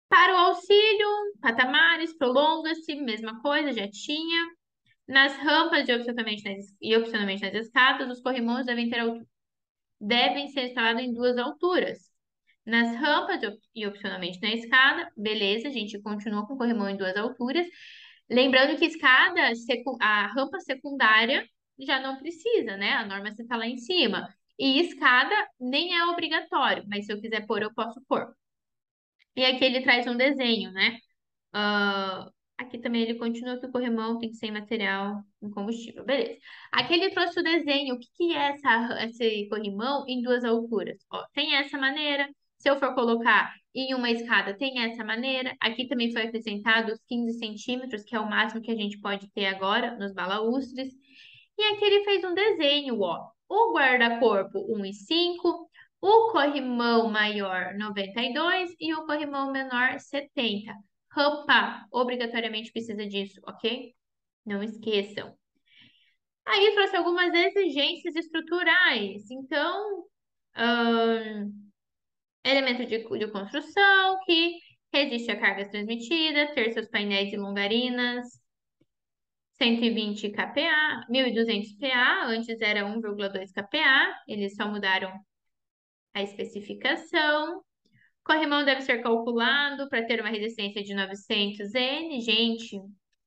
Para 0.10 0.34
o 0.34 0.38
auxílio, 0.38 1.08
patamares, 1.42 2.16
prolonga-se, 2.18 2.96
mesma 2.96 3.42
coisa, 3.42 3.72
já 3.72 3.90
tinha. 3.90 4.52
Nas 5.08 5.36
rampas 5.38 5.88
e 5.88 5.94
opcionalmente 5.94 6.44
nas, 6.44 6.66
e 6.82 6.96
opcionalmente 6.96 7.42
nas 7.44 7.54
escadas, 7.54 8.10
os 8.10 8.22
corrimões 8.22 8.66
devem, 8.66 8.90
ter, 8.90 9.02
devem 10.00 10.48
ser 10.50 10.68
instalados 10.68 11.02
em 11.04 11.14
duas 11.14 11.38
alturas. 11.38 12.00
Nas 12.66 12.96
rampas 12.96 13.42
e 13.76 13.86
opcionalmente 13.86 14.40
na 14.42 14.54
escada, 14.54 15.12
beleza, 15.18 15.68
a 15.68 15.72
gente 15.72 16.02
continua 16.02 16.48
com 16.48 16.54
o 16.54 16.58
corrimão 16.58 16.90
em 16.90 16.96
duas 16.96 17.16
alturas. 17.18 17.68
Lembrando 18.34 18.78
que 18.78 18.86
escada, 18.86 19.42
a 20.02 20.28
rampa 20.28 20.60
secundária 20.60 21.48
já 21.80 22.00
não 22.00 22.18
precisa, 22.18 22.78
né? 22.78 22.94
A 22.94 23.06
norma 23.06 23.30
está 23.30 23.56
lá 23.56 23.68
em 23.68 23.78
cima. 23.78 24.34
E 24.58 24.80
escada 24.82 25.36
nem 25.60 25.98
é 25.98 26.06
obrigatório, 26.06 26.84
mas 26.88 27.06
se 27.06 27.14
eu 27.14 27.22
quiser 27.22 27.46
pôr, 27.48 27.62
eu 27.64 27.74
posso 27.74 28.02
pôr. 28.08 28.34
E 29.36 29.46
aqui 29.46 29.64
ele 29.66 29.82
traz 29.82 30.08
um 30.08 30.16
desenho, 30.16 30.72
né? 30.72 30.98
Uh, 31.56 32.32
Aqui 32.58 32.78
também 32.78 33.02
ele 33.02 33.16
continua 33.16 33.60
que 33.60 33.66
o 33.66 33.72
corrimão 33.72 34.20
tem 34.20 34.30
que 34.30 34.36
ser 34.38 34.48
em 34.48 34.52
material 34.52 35.24
em 35.42 35.50
combustível. 35.50 36.06
Beleza. 36.06 36.40
Aqui 36.72 36.94
ele 36.94 37.10
trouxe 37.10 37.40
o 37.40 37.44
desenho. 37.44 37.96
O 37.96 38.00
que, 38.00 38.08
que 38.16 38.34
é 38.34 38.52
essa, 38.52 39.06
esse 39.06 39.48
corrimão 39.50 40.06
em 40.08 40.22
duas 40.22 40.44
alturas? 40.44 40.98
Ó, 41.12 41.24
tem 41.34 41.56
essa 41.56 41.78
maneira, 41.78 42.30
Se 42.64 42.70
eu 42.70 42.80
for 42.80 42.96
colocar 42.96 43.54
em 43.76 43.94
uma 43.94 44.10
escada, 44.10 44.58
tem 44.58 44.80
essa 44.84 45.04
maneira. 45.04 45.54
Aqui 45.60 45.86
também 45.86 46.14
foi 46.14 46.22
acrescentado 46.22 46.94
os 46.94 47.04
15 47.10 47.38
centímetros, 47.38 48.04
que 48.04 48.16
é 48.16 48.20
o 48.22 48.30
máximo 48.30 48.62
que 48.62 48.72
a 48.72 48.76
gente 48.76 49.02
pode 49.02 49.30
ter 49.34 49.48
agora 49.48 49.98
nos 49.98 50.14
balaústres. 50.14 50.94
E 51.58 51.62
aqui 51.62 51.84
ele 51.84 52.06
fez 52.06 52.24
um 52.24 52.34
desenho, 52.34 53.02
ó. 53.02 53.30
O 53.50 53.74
guarda-corpo 53.74 54.60
1,5, 54.78 55.68
o 56.00 56.32
corrimão 56.32 57.10
maior 57.10 57.74
92 57.76 58.74
e 58.80 58.94
o 58.94 59.06
corrimão 59.06 59.52
menor 59.52 60.00
70. 60.00 60.74
Rampa, 61.12 61.86
obrigatoriamente 61.92 62.72
precisa 62.72 63.06
disso, 63.06 63.42
ok? 63.46 63.94
Não 64.46 64.64
esqueçam. 64.64 65.36
Aí 66.46 66.74
trouxe 66.74 66.96
algumas 66.96 67.34
exigências 67.34 68.16
estruturais. 68.16 69.30
Então, 69.30 70.06
hum, 70.58 71.64
elemento 72.44 72.86
de, 72.86 73.00
de 73.00 73.28
construção 73.32 74.20
que 74.26 74.58
resiste 74.94 75.32
a 75.32 75.40
cargas 75.40 75.70
transmitidas, 75.70 76.54
ter 76.54 76.72
seus 76.72 76.88
painéis 76.90 77.30
de 77.30 77.38
longarinas, 77.38 78.28
120 79.54 80.30
kPa, 80.32 81.06
1200 81.10 81.74
PA, 81.78 82.26
antes 82.26 82.62
era 82.62 82.86
1,2 82.86 83.52
kPa, 83.52 84.14
eles 84.28 84.56
só 84.56 84.68
mudaram 84.68 85.12
a 86.14 86.22
especificação. 86.22 87.64
Corrimão 88.24 88.64
deve 88.64 88.82
ser 88.82 89.02
calculado 89.02 89.90
para 89.90 90.06
ter 90.06 90.20
uma 90.22 90.30
resistência 90.30 90.84
de 90.84 90.94
900 90.94 91.74
N. 91.74 92.22
Gente, 92.22 92.80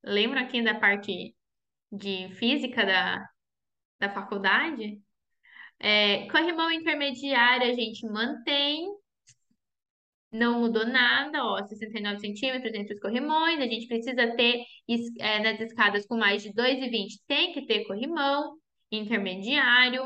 lembra 0.03 0.41
aqui 0.41 0.61
da 0.61 0.75
parte 0.75 1.35
de 1.91 2.29
física 2.35 2.85
da, 2.85 3.25
da 3.99 4.09
faculdade? 4.09 5.01
É, 5.79 6.27
corrimão 6.29 6.71
intermediário 6.71 7.69
a 7.69 7.73
gente 7.73 8.05
mantém, 8.07 8.87
não 10.31 10.59
mudou 10.59 10.85
nada, 10.85 11.43
ó, 11.43 11.65
69 11.65 12.19
centímetros 12.19 12.73
entre 12.73 12.93
os 12.93 12.99
corrimões, 12.99 13.59
a 13.59 13.67
gente 13.67 13.87
precisa 13.87 14.35
ter 14.35 14.63
é, 15.19 15.39
nas 15.39 15.59
escadas 15.59 16.05
com 16.05 16.17
mais 16.17 16.43
de 16.43 16.53
2,20 16.53 17.19
tem 17.27 17.53
que 17.53 17.65
ter 17.65 17.85
corrimão 17.85 18.57
intermediário. 18.91 20.05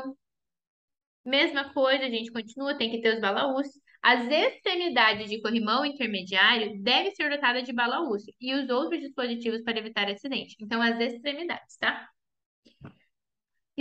Mesma 1.24 1.72
coisa, 1.72 2.04
a 2.04 2.10
gente 2.10 2.32
continua, 2.32 2.76
tem 2.76 2.90
que 2.90 3.00
ter 3.00 3.14
os 3.14 3.20
balaústres. 3.20 3.80
As 4.02 4.26
extremidades 4.28 5.30
de 5.30 5.40
corrimão 5.40 5.84
intermediário 5.84 6.82
devem 6.82 7.14
ser 7.14 7.30
dotadas 7.30 7.64
de 7.64 7.72
balaústre 7.72 8.34
e 8.40 8.52
os 8.54 8.68
outros 8.68 9.00
dispositivos 9.00 9.62
para 9.62 9.78
evitar 9.78 10.10
acidente. 10.10 10.56
Então, 10.60 10.82
as 10.82 10.98
extremidades, 10.98 11.76
tá? 11.76 12.08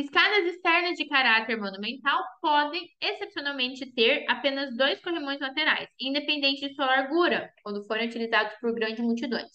Escadas 0.02 0.46
externas 0.46 0.98
de 0.98 1.06
caráter 1.06 1.60
monumental 1.60 2.24
podem, 2.42 2.90
excepcionalmente, 3.00 3.86
ter 3.94 4.26
apenas 4.28 4.76
dois 4.76 5.00
corrimões 5.00 5.40
laterais, 5.40 5.88
independente 6.00 6.68
de 6.68 6.74
sua 6.74 6.88
largura, 6.88 7.54
quando 7.62 7.86
forem 7.86 8.08
utilizados 8.08 8.52
por 8.60 8.74
grandes 8.74 9.00
multidões. 9.00 9.52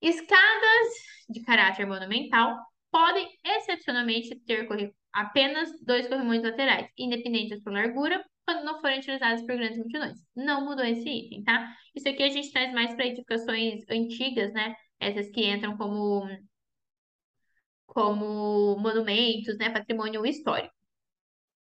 Escadas 0.00 0.88
de 1.28 1.42
caráter 1.44 1.86
monumental 1.86 2.56
podem, 2.90 3.28
excepcionalmente, 3.44 4.40
ter 4.46 4.66
apenas 5.12 5.70
dois 5.84 6.08
corrimões 6.08 6.42
laterais, 6.42 6.88
independente 6.96 7.54
de 7.54 7.60
sua 7.60 7.72
largura, 7.72 8.24
quando 8.46 8.64
não 8.64 8.80
forem 8.80 9.00
utilizados 9.00 9.42
por 9.42 9.54
grandes 9.54 9.76
multidões. 9.76 10.16
Não 10.34 10.64
mudou 10.64 10.86
esse 10.86 11.06
item, 11.06 11.44
tá? 11.44 11.76
Isso 11.94 12.08
aqui 12.08 12.22
a 12.22 12.30
gente 12.30 12.50
traz 12.52 12.72
mais 12.72 12.94
para 12.94 13.06
edificações 13.06 13.84
antigas, 13.90 14.50
né? 14.54 14.74
Essas 14.98 15.28
que 15.28 15.44
entram 15.44 15.76
como 15.76 16.26
como 17.88 18.78
monumentos, 18.78 19.58
né, 19.58 19.70
patrimônio 19.70 20.24
histórico. 20.24 20.74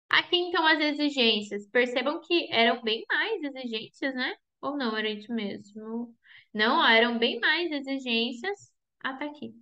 Aqui, 0.09 0.35
então, 0.37 0.65
as 0.65 0.79
exigências. 0.79 1.67
Percebam 1.69 2.19
que 2.21 2.51
eram 2.51 2.81
bem 2.83 3.05
mais 3.09 3.43
exigências, 3.43 4.13
né? 4.15 4.35
Ou 4.61 4.75
não, 4.77 4.97
era 4.97 5.09
isso 5.09 5.31
mesmo? 5.33 6.15
Não, 6.53 6.85
eram 6.85 7.17
bem 7.17 7.39
mais 7.39 7.71
exigências. 7.71 8.71
Ah, 8.99 9.13
tá 9.13 9.25
aqui. 9.25 9.53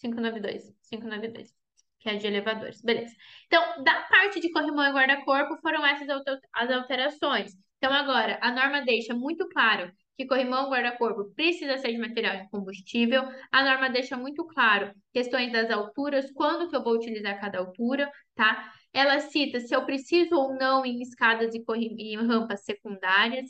592. 0.00 0.72
592. 0.88 1.54
Que 1.98 2.08
é 2.08 2.16
de 2.16 2.26
elevadores. 2.26 2.80
Beleza. 2.80 3.14
Então, 3.46 3.82
da 3.84 4.02
parte 4.04 4.40
de 4.40 4.50
corrimão 4.50 4.86
e 4.86 4.92
guarda-corpo, 4.92 5.58
foram 5.60 5.84
essas 5.84 6.08
as 6.54 6.70
alterações. 6.70 7.52
Então, 7.78 7.92
agora, 7.92 8.38
a 8.40 8.50
norma 8.52 8.82
deixa 8.82 9.14
muito 9.14 9.48
claro 9.48 9.92
que 10.16 10.26
corrimão 10.26 10.68
guarda-corpo 10.68 11.32
precisa 11.34 11.78
ser 11.78 11.92
de 11.92 11.98
material 11.98 12.46
combustível. 12.50 13.22
A 13.50 13.64
norma 13.64 13.88
deixa 13.88 14.16
muito 14.16 14.44
claro 14.46 14.92
questões 15.12 15.50
das 15.50 15.70
alturas, 15.70 16.30
quando 16.32 16.68
que 16.68 16.76
eu 16.76 16.84
vou 16.84 16.94
utilizar 16.94 17.40
cada 17.40 17.58
altura, 17.58 18.10
tá? 18.34 18.72
Ela 18.92 19.20
cita 19.20 19.60
se 19.60 19.74
eu 19.74 19.84
preciso 19.86 20.34
ou 20.34 20.54
não 20.54 20.84
em 20.84 21.00
escadas 21.00 21.54
e, 21.54 21.62
e 21.96 22.16
rampas 22.16 22.64
secundárias. 22.64 23.48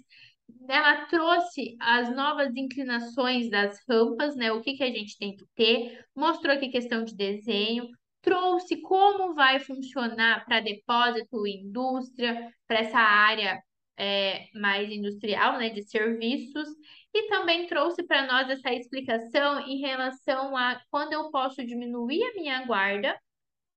Ela 0.68 1.06
trouxe 1.06 1.76
as 1.80 2.14
novas 2.14 2.54
inclinações 2.54 3.50
das 3.50 3.78
rampas, 3.88 4.36
né? 4.36 4.52
O 4.52 4.60
que, 4.60 4.74
que 4.74 4.84
a 4.84 4.90
gente 4.90 5.18
tem 5.18 5.36
que 5.36 5.44
ter. 5.54 6.04
Mostrou 6.14 6.54
aqui 6.54 6.68
questão 6.68 7.04
de 7.04 7.16
desenho. 7.16 7.88
Trouxe 8.22 8.80
como 8.82 9.34
vai 9.34 9.58
funcionar 9.58 10.44
para 10.44 10.60
depósito 10.60 11.46
indústria, 11.46 12.52
para 12.66 12.80
essa 12.80 12.98
área 12.98 13.60
é, 14.00 14.48
mais 14.54 14.90
industrial, 14.90 15.58
né, 15.58 15.68
de 15.68 15.82
serviços, 15.82 16.68
e 17.12 17.28
também 17.28 17.66
trouxe 17.66 18.02
para 18.02 18.26
nós 18.26 18.48
essa 18.48 18.72
explicação 18.72 19.60
em 19.68 19.78
relação 19.80 20.56
a 20.56 20.80
quando 20.90 21.12
eu 21.12 21.30
posso 21.30 21.64
diminuir 21.66 22.22
a 22.24 22.34
minha 22.34 22.64
guarda 22.64 23.20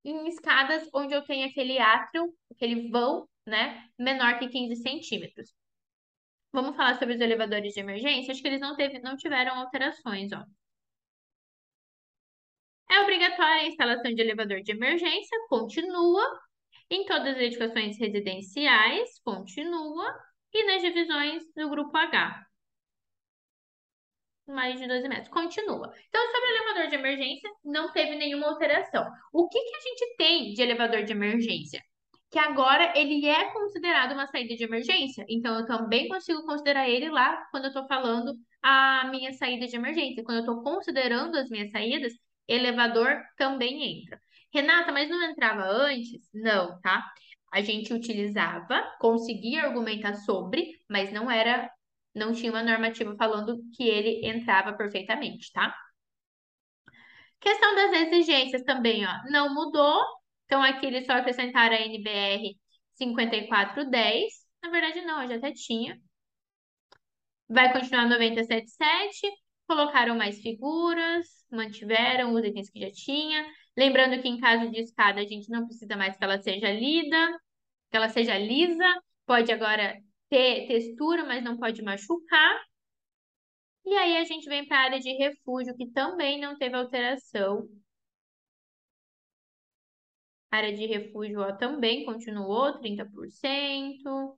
em 0.05 0.27
escadas 0.27 0.89
onde 0.93 1.13
eu 1.13 1.23
tenho 1.23 1.47
aquele 1.47 1.77
átrio, 1.77 2.33
aquele 2.51 2.89
vão, 2.89 3.27
né, 3.45 3.85
menor 3.99 4.39
que 4.39 4.47
15 4.47 4.77
centímetros. 4.77 5.53
Vamos 6.53 6.75
falar 6.77 6.97
sobre 6.99 7.15
os 7.15 7.21
elevadores 7.21 7.73
de 7.73 7.79
emergência? 7.81 8.31
Acho 8.31 8.41
que 8.41 8.47
eles 8.47 8.61
não, 8.61 8.75
teve, 8.77 8.99
não 8.99 9.17
tiveram 9.17 9.55
alterações, 9.55 10.31
ó. 10.31 10.45
É 12.89 12.99
obrigatória 13.01 13.63
a 13.63 13.67
instalação 13.67 14.13
de 14.13 14.21
elevador 14.21 14.61
de 14.61 14.71
emergência, 14.71 15.37
continua, 15.49 16.23
em 16.93 17.05
todas 17.05 17.35
as 17.35 17.41
edificações 17.41 17.97
residenciais, 17.97 19.19
continua. 19.23 20.05
E 20.53 20.63
nas 20.67 20.83
divisões 20.83 21.43
do 21.55 21.67
grupo 21.67 21.97
H. 21.97 22.45
Mais 24.47 24.79
de 24.79 24.87
12 24.87 25.07
metros. 25.07 25.29
Continua. 25.29 25.91
Então, 26.07 26.21
sobre 26.31 26.49
o 26.49 26.55
elevador 26.55 26.87
de 26.87 26.95
emergência, 26.95 27.49
não 27.63 27.91
teve 27.91 28.15
nenhuma 28.15 28.47
alteração. 28.47 29.09
O 29.33 29.49
que, 29.49 29.59
que 29.59 29.75
a 29.75 29.79
gente 29.79 30.15
tem 30.17 30.53
de 30.53 30.61
elevador 30.61 31.03
de 31.03 31.11
emergência? 31.11 31.81
Que 32.29 32.37
agora 32.37 32.93
ele 32.95 33.25
é 33.25 33.51
considerado 33.51 34.11
uma 34.11 34.27
saída 34.27 34.55
de 34.55 34.63
emergência. 34.63 35.25
Então, 35.27 35.57
eu 35.57 35.65
também 35.65 36.07
consigo 36.07 36.45
considerar 36.45 36.87
ele 36.87 37.09
lá 37.09 37.47
quando 37.49 37.63
eu 37.63 37.69
estou 37.69 37.87
falando 37.87 38.35
a 38.61 39.07
minha 39.09 39.33
saída 39.33 39.65
de 39.65 39.75
emergência. 39.75 40.23
Quando 40.23 40.37
eu 40.37 40.41
estou 40.41 40.61
considerando 40.61 41.35
as 41.37 41.49
minhas 41.49 41.71
saídas, 41.71 42.13
elevador 42.47 43.19
também 43.37 44.01
entra. 44.01 44.19
Renata, 44.53 44.91
mas 44.91 45.09
não 45.09 45.21
entrava 45.23 45.63
antes? 45.63 46.29
Não, 46.33 46.79
tá? 46.81 47.03
A 47.51 47.61
gente 47.61 47.93
utilizava, 47.93 48.81
conseguia 48.99 49.63
argumentar 49.63 50.15
sobre, 50.15 50.79
mas 50.89 51.11
não 51.11 51.29
era, 51.29 51.71
não 52.15 52.33
tinha 52.33 52.51
uma 52.51 52.63
normativa 52.63 53.15
falando 53.15 53.59
que 53.75 53.83
ele 53.83 54.25
entrava 54.27 54.73
perfeitamente, 54.73 55.51
tá? 55.51 55.75
Questão 57.39 57.75
das 57.75 57.91
exigências 57.93 58.63
também, 58.63 59.05
ó, 59.05 59.11
não 59.29 59.53
mudou. 59.53 60.01
Então, 60.45 60.61
aqui 60.63 60.85
eles 60.85 61.05
só 61.05 61.13
acrescentaram 61.13 61.75
a 61.75 61.81
NBR 61.81 62.57
5410. 62.95 64.33
Na 64.63 64.69
verdade, 64.69 65.01
não, 65.01 65.21
eu 65.21 65.27
já 65.27 65.35
até 65.35 65.51
tinha. 65.51 65.99
Vai 67.49 67.71
continuar 67.73 68.07
977. 68.07 69.27
Colocaram 69.67 70.15
mais 70.15 70.41
figuras, 70.41 71.27
mantiveram 71.51 72.33
os 72.33 72.43
itens 72.43 72.69
que 72.69 72.79
já 72.79 72.91
tinha. 72.91 73.45
Lembrando 73.75 74.21
que 74.21 74.27
em 74.27 74.39
caso 74.39 74.69
de 74.69 74.81
escada, 74.81 75.21
a 75.21 75.25
gente 75.25 75.49
não 75.49 75.65
precisa 75.65 75.95
mais 75.95 76.15
que 76.15 76.23
ela 76.23 76.39
seja 76.41 76.71
lida, 76.71 77.39
que 77.89 77.97
ela 77.97 78.09
seja 78.09 78.37
lisa. 78.37 78.85
Pode 79.25 79.51
agora 79.51 79.99
ter 80.29 80.67
textura, 80.67 81.25
mas 81.25 81.43
não 81.43 81.57
pode 81.57 81.81
machucar. 81.81 82.61
E 83.85 83.93
aí 83.95 84.17
a 84.17 84.23
gente 84.23 84.47
vem 84.47 84.65
para 84.67 84.77
a 84.77 84.83
área 84.83 84.99
de 84.99 85.11
refúgio, 85.13 85.75
que 85.75 85.87
também 85.91 86.39
não 86.39 86.57
teve 86.57 86.75
alteração. 86.75 87.67
A 90.51 90.57
área 90.57 90.73
de 90.73 90.85
refúgio 90.85 91.41
ó, 91.41 91.51
também 91.53 92.05
continuou 92.05 92.79
30%, 92.79 94.37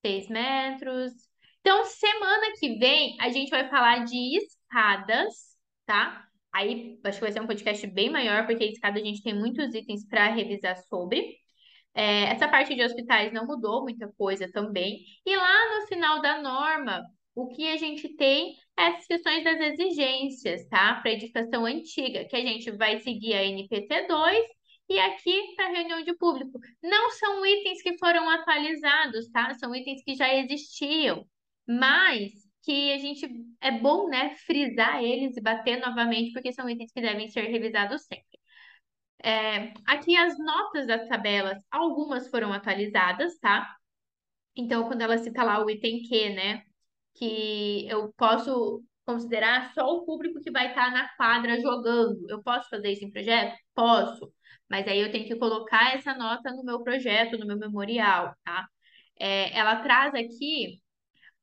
6 0.00 0.28
metros. 0.28 1.12
Então, 1.60 1.84
semana 1.86 2.52
que 2.58 2.78
vem, 2.78 3.16
a 3.20 3.28
gente 3.30 3.50
vai 3.50 3.68
falar 3.68 4.04
de 4.04 4.38
escadas, 4.38 5.58
tá? 5.86 6.28
Aí 6.54 7.00
acho 7.04 7.18
que 7.18 7.24
vai 7.24 7.32
ser 7.32 7.40
um 7.40 7.46
podcast 7.48 7.84
bem 7.88 8.10
maior, 8.10 8.46
porque 8.46 8.62
a 8.64 8.66
escada 8.68 9.00
a 9.00 9.04
gente 9.04 9.22
tem 9.22 9.34
muitos 9.34 9.74
itens 9.74 10.06
para 10.06 10.28
revisar 10.28 10.76
sobre. 10.88 11.36
É, 11.92 12.24
essa 12.24 12.48
parte 12.48 12.74
de 12.74 12.82
hospitais 12.82 13.32
não 13.32 13.46
mudou 13.46 13.82
muita 13.82 14.08
coisa 14.16 14.50
também. 14.52 15.00
E 15.26 15.36
lá 15.36 15.80
no 15.80 15.86
final 15.88 16.22
da 16.22 16.40
norma, 16.40 17.02
o 17.34 17.48
que 17.48 17.68
a 17.68 17.76
gente 17.76 18.08
tem 18.16 18.54
é 18.78 18.86
as 18.86 19.06
questões 19.06 19.42
das 19.42 19.58
exigências, 19.60 20.66
tá? 20.68 20.94
Para 21.00 21.12
edificação 21.12 21.64
antiga, 21.66 22.24
que 22.24 22.36
a 22.36 22.40
gente 22.40 22.70
vai 22.72 23.00
seguir 23.00 23.34
a 23.34 23.42
NPT2 23.42 24.44
E 24.88 24.98
aqui 24.98 25.54
para 25.56 25.68
reunião 25.68 26.02
de 26.02 26.14
público. 26.16 26.58
Não 26.82 27.10
são 27.12 27.44
itens 27.46 27.82
que 27.82 27.98
foram 27.98 28.28
atualizados, 28.30 29.28
tá? 29.30 29.54
São 29.54 29.74
itens 29.74 30.02
que 30.04 30.14
já 30.14 30.32
existiam, 30.34 31.26
mas 31.66 32.43
que 32.64 32.92
a 32.92 32.98
gente 32.98 33.26
é 33.60 33.70
bom, 33.72 34.08
né, 34.08 34.34
frisar 34.46 35.02
eles 35.02 35.36
e 35.36 35.40
bater 35.40 35.80
novamente, 35.80 36.32
porque 36.32 36.52
são 36.52 36.68
itens 36.68 36.92
que 36.92 37.00
devem 37.00 37.28
ser 37.28 37.42
revisados 37.42 38.02
sempre. 38.04 38.38
É, 39.22 39.72
aqui 39.86 40.16
as 40.16 40.38
notas 40.38 40.86
das 40.86 41.08
tabelas, 41.08 41.58
algumas 41.70 42.28
foram 42.28 42.52
atualizadas, 42.52 43.38
tá? 43.38 43.74
Então, 44.56 44.86
quando 44.88 45.02
ela 45.02 45.18
cita 45.18 45.42
lá 45.42 45.64
o 45.64 45.70
item 45.70 46.02
Q, 46.08 46.30
né? 46.34 46.62
Que 47.14 47.86
eu 47.88 48.12
posso 48.16 48.82
considerar 49.06 49.72
só 49.74 49.86
o 49.86 50.04
público 50.04 50.40
que 50.40 50.50
vai 50.50 50.68
estar 50.68 50.90
na 50.92 51.08
quadra 51.16 51.60
jogando. 51.60 52.28
Eu 52.30 52.42
posso 52.42 52.68
fazer 52.70 52.92
isso 52.92 53.04
em 53.04 53.10
projeto? 53.10 53.56
Posso. 53.74 54.32
Mas 54.68 54.86
aí 54.88 55.00
eu 55.00 55.10
tenho 55.12 55.26
que 55.26 55.36
colocar 55.36 55.94
essa 55.94 56.14
nota 56.14 56.50
no 56.52 56.64
meu 56.64 56.82
projeto, 56.82 57.38
no 57.38 57.46
meu 57.46 57.58
memorial, 57.58 58.34
tá? 58.44 58.66
É, 59.18 59.56
ela 59.56 59.82
traz 59.82 60.14
aqui 60.14 60.80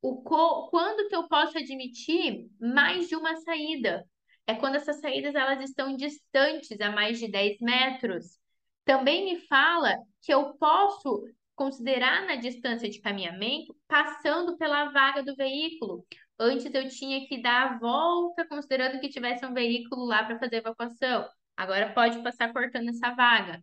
o 0.02 0.22
co 0.24 0.68
quando 0.70 1.08
que 1.08 1.16
eu 1.16 1.28
posso 1.28 1.58
admitir 1.58 2.50
mais 2.60 3.08
de 3.08 3.16
uma 3.16 3.36
saída. 3.38 4.06
É 4.48 4.56
quando 4.56 4.76
essas 4.76 5.00
saídas 5.00 5.36
elas 5.36 5.62
estão 5.62 5.96
distantes 5.96 6.80
a 6.82 6.92
mais 6.92 7.20
de 7.20 7.30
10 7.30 7.58
metros. 7.62 8.40
Também 8.84 9.26
me 9.26 9.40
fala 9.48 9.96
que 10.22 10.34
eu 10.34 10.56
posso 10.56 11.24
considerar 11.56 12.26
na 12.26 12.36
distância 12.36 12.90
de 12.90 13.00
caminhamento 13.00 13.76
passando 13.88 14.58
pela 14.58 14.92
vaga 14.92 15.22
do 15.24 15.36
veículo. 15.36 16.06
Antes 16.40 16.74
eu 16.74 16.90
tinha 16.90 17.28
que 17.28 17.40
dar 17.40 17.74
a 17.74 17.78
volta 17.78 18.48
considerando 18.48 19.00
que 19.00 19.10
tivesse 19.10 19.46
um 19.46 19.54
veículo 19.54 20.06
lá 20.06 20.24
para 20.24 20.40
fazer 20.40 20.58
evacuação. 20.58 21.30
Agora 21.56 21.94
pode 21.94 22.22
passar 22.24 22.52
cortando 22.52 22.90
essa 22.90 23.12
vaga. 23.14 23.62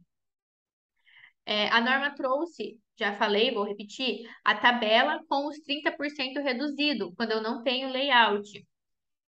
É, 1.51 1.67
a 1.69 1.81
norma 1.81 2.15
trouxe, 2.15 2.79
já 2.95 3.15
falei, 3.15 3.55
vou 3.55 3.65
repetir, 3.65 4.29
a 4.45 4.55
tabela 4.55 5.19
com 5.27 5.47
os 5.49 5.59
30% 5.61 6.43
reduzido, 6.43 7.15
quando 7.17 7.31
eu 7.31 7.43
não 7.43 7.63
tenho 7.63 7.91
layout. 7.91 8.67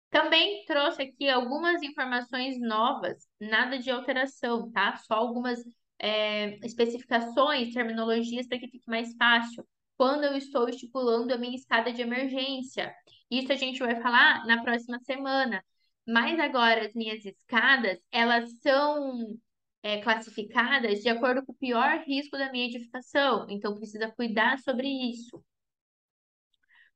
Também 0.09 0.63
trouxe 0.66 1.01
aqui 1.01 1.28
algumas 1.30 1.84
informações 1.84 2.57
novas, 2.57 3.28
nada 3.38 3.78
de 3.78 3.91
alteração, 3.91 4.72
tá? 4.72 4.95
Só 4.95 5.16
algumas 5.16 5.59
é, 5.99 6.55
especificações, 6.66 7.74
terminologias 7.74 8.47
para 8.47 8.59
que 8.59 8.70
fique 8.70 8.89
mais 8.89 9.13
fácil. 9.18 9.68
Quando 9.97 10.24
eu 10.24 10.38
estou 10.38 10.70
estipulando 10.70 11.34
a 11.34 11.38
minha 11.38 11.57
escada 11.57 11.91
de 11.91 12.01
emergência. 12.01 12.95
Isso 13.30 13.51
a 13.51 13.57
gente 13.57 13.80
vai 13.80 14.01
falar 14.01 14.45
na 14.45 14.63
próxima 14.63 14.99
semana. 14.99 15.61
Mas 16.07 16.39
agora 16.39 16.86
as 16.86 16.93
minhas 16.93 17.26
escadas, 17.26 17.99
elas 18.09 18.49
são 18.61 19.38
é, 19.86 20.01
classificadas 20.01 21.03
de 21.03 21.09
acordo 21.09 21.45
com 21.45 21.51
o 21.51 21.55
pior 21.55 22.03
risco 22.07 22.36
da 22.36 22.51
minha 22.51 22.65
edificação. 22.65 23.45
Então, 23.47 23.75
precisa 23.75 24.09
cuidar 24.09 24.57
sobre 24.57 24.88
isso. 24.88 25.43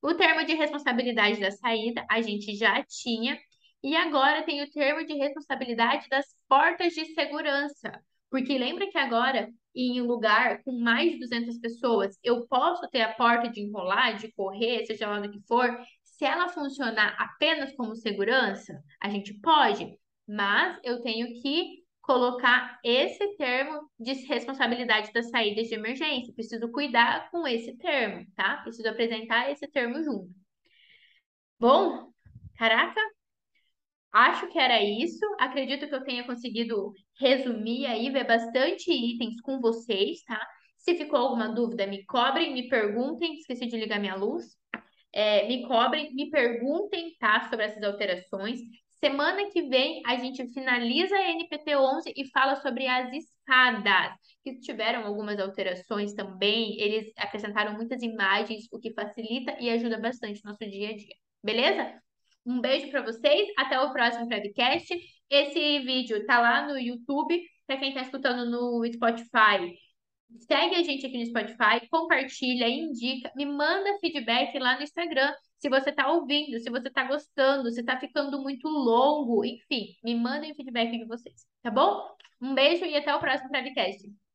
O 0.01 0.15
termo 0.15 0.43
de 0.43 0.55
responsabilidade 0.55 1.39
da 1.39 1.51
saída 1.51 2.03
a 2.09 2.19
gente 2.19 2.55
já 2.55 2.83
tinha. 2.83 3.39
E 3.83 3.95
agora 3.95 4.41
tem 4.41 4.63
o 4.63 4.71
termo 4.71 5.05
de 5.05 5.13
responsabilidade 5.13 6.09
das 6.09 6.25
portas 6.47 6.93
de 6.93 7.05
segurança. 7.13 7.91
Porque 8.27 8.57
lembra 8.57 8.89
que 8.89 8.97
agora, 8.97 9.51
em 9.75 10.01
um 10.01 10.07
lugar 10.07 10.63
com 10.63 10.71
mais 10.71 11.11
de 11.11 11.19
200 11.19 11.59
pessoas, 11.59 12.17
eu 12.23 12.47
posso 12.47 12.89
ter 12.89 13.01
a 13.01 13.13
porta 13.13 13.49
de 13.49 13.61
enrolar, 13.61 14.17
de 14.17 14.31
correr, 14.31 14.87
seja 14.87 15.07
lá 15.07 15.19
do 15.19 15.29
que 15.29 15.39
for. 15.47 15.79
Se 16.03 16.25
ela 16.25 16.49
funcionar 16.49 17.15
apenas 17.19 17.71
como 17.75 17.95
segurança, 17.95 18.83
a 18.99 19.09
gente 19.11 19.35
pode, 19.35 19.95
mas 20.27 20.79
eu 20.83 21.01
tenho 21.03 21.27
que 21.39 21.87
colocar 22.10 22.80
esse 22.84 23.38
termo 23.38 23.88
de 23.99 24.14
responsabilidade 24.26 25.14
das 25.14 25.30
saídas 25.30 25.68
de 25.68 25.76
emergência. 25.76 26.34
Preciso 26.34 26.72
cuidar 26.72 27.30
com 27.30 27.47
esse 27.47 27.78
termo, 27.78 28.26
tá? 28.36 28.57
Preciso 28.64 28.89
apresentar 28.89 29.51
esse 29.51 29.68
termo 29.68 30.01
junto. 30.01 30.34
Bom, 31.60 32.12
caraca, 32.57 32.99
acho 34.12 34.47
que 34.47 34.57
era 34.57 34.82
isso. 34.82 35.24
Acredito 35.39 35.88
que 35.88 35.93
eu 35.93 36.03
tenha 36.03 36.26
conseguido 36.26 36.93
resumir 37.20 37.86
aí, 37.86 38.10
ver 38.10 38.26
bastante 38.26 38.91
itens 38.91 39.39
com 39.41 39.60
vocês, 39.62 40.24
tá? 40.24 40.43
Se 40.80 40.95
ficou 40.95 41.20
alguma 41.20 41.49
dúvida, 41.49 41.86
me 41.86 42.03
cobrem, 42.07 42.55
me 42.55 42.68
perguntem. 42.68 43.36
Esqueci 43.36 43.68
de 43.68 43.78
ligar 43.78 43.99
minha 43.99 44.16
luz. 44.16 44.57
É, 45.14 45.47
me 45.47 45.62
cobrem, 45.68 46.12
me 46.16 46.32
perguntem, 46.32 47.16
tá? 47.20 47.47
Sobre 47.49 47.66
essas 47.66 47.84
alterações. 47.84 48.62
Semana 49.03 49.49
que 49.49 49.61
vem 49.61 50.01
a 50.05 50.17
gente 50.17 50.45
finaliza 50.49 51.15
a 51.15 51.29
NPT 51.31 51.75
11 51.75 52.13
e 52.15 52.29
fala 52.31 52.57
sobre 52.57 52.85
as 52.85 53.09
escadas, 53.13 54.17
que 54.43 54.59
tiveram 54.59 55.05
algumas 55.05 55.39
alterações 55.39 56.13
também. 56.13 56.77
Eles 56.79 57.09
acrescentaram 57.17 57.73
muitas 57.73 58.03
imagens, 58.03 58.67
o 58.71 58.79
que 58.79 58.93
facilita 58.93 59.55
e 59.59 59.69
ajuda 59.69 59.97
bastante 59.97 60.43
no 60.43 60.51
nosso 60.51 60.69
dia 60.69 60.89
a 60.89 60.97
dia. 60.97 61.15
Beleza? 61.41 62.01
Um 62.45 62.59
beijo 62.59 62.89
para 62.91 63.01
vocês, 63.01 63.47
até 63.57 63.79
o 63.79 63.93
próximo 63.93 64.27
Prevcast. 64.27 64.93
Esse 65.29 65.79
vídeo 65.79 66.25
tá 66.25 66.39
lá 66.39 66.67
no 66.67 66.77
YouTube, 66.77 67.41
para 67.65 67.77
quem 67.77 67.89
está 67.89 68.01
escutando 68.01 68.49
no 68.49 68.85
Spotify. 68.91 69.77
Segue 70.39 70.75
a 70.75 70.83
gente 70.83 71.05
aqui 71.05 71.17
no 71.17 71.25
Spotify, 71.25 71.87
compartilha, 71.89 72.67
indica, 72.67 73.31
me 73.35 73.45
manda 73.45 73.97
feedback 73.99 74.57
lá 74.59 74.75
no 74.75 74.83
Instagram 74.83 75.33
se 75.60 75.70
você 75.70 75.89
está 75.89 76.12
ouvindo, 76.12 76.60
se 76.60 76.70
você 76.70 76.88
está 76.88 77.03
gostando, 77.03 77.72
se 77.72 77.82
está 77.82 77.99
ficando 77.99 78.41
muito 78.41 78.68
longo, 78.68 79.43
enfim, 79.45 79.95
me 80.03 80.16
mandem 80.16 80.55
feedback 80.55 80.97
de 80.97 81.05
vocês, 81.05 81.45
tá 81.62 81.70
bom? 81.70 82.07
Um 82.41 82.55
beijo 82.55 82.86
e 82.86 82.95
até 82.95 83.14
o 83.14 83.20
próximo 83.20 83.51
podcast. 83.51 84.28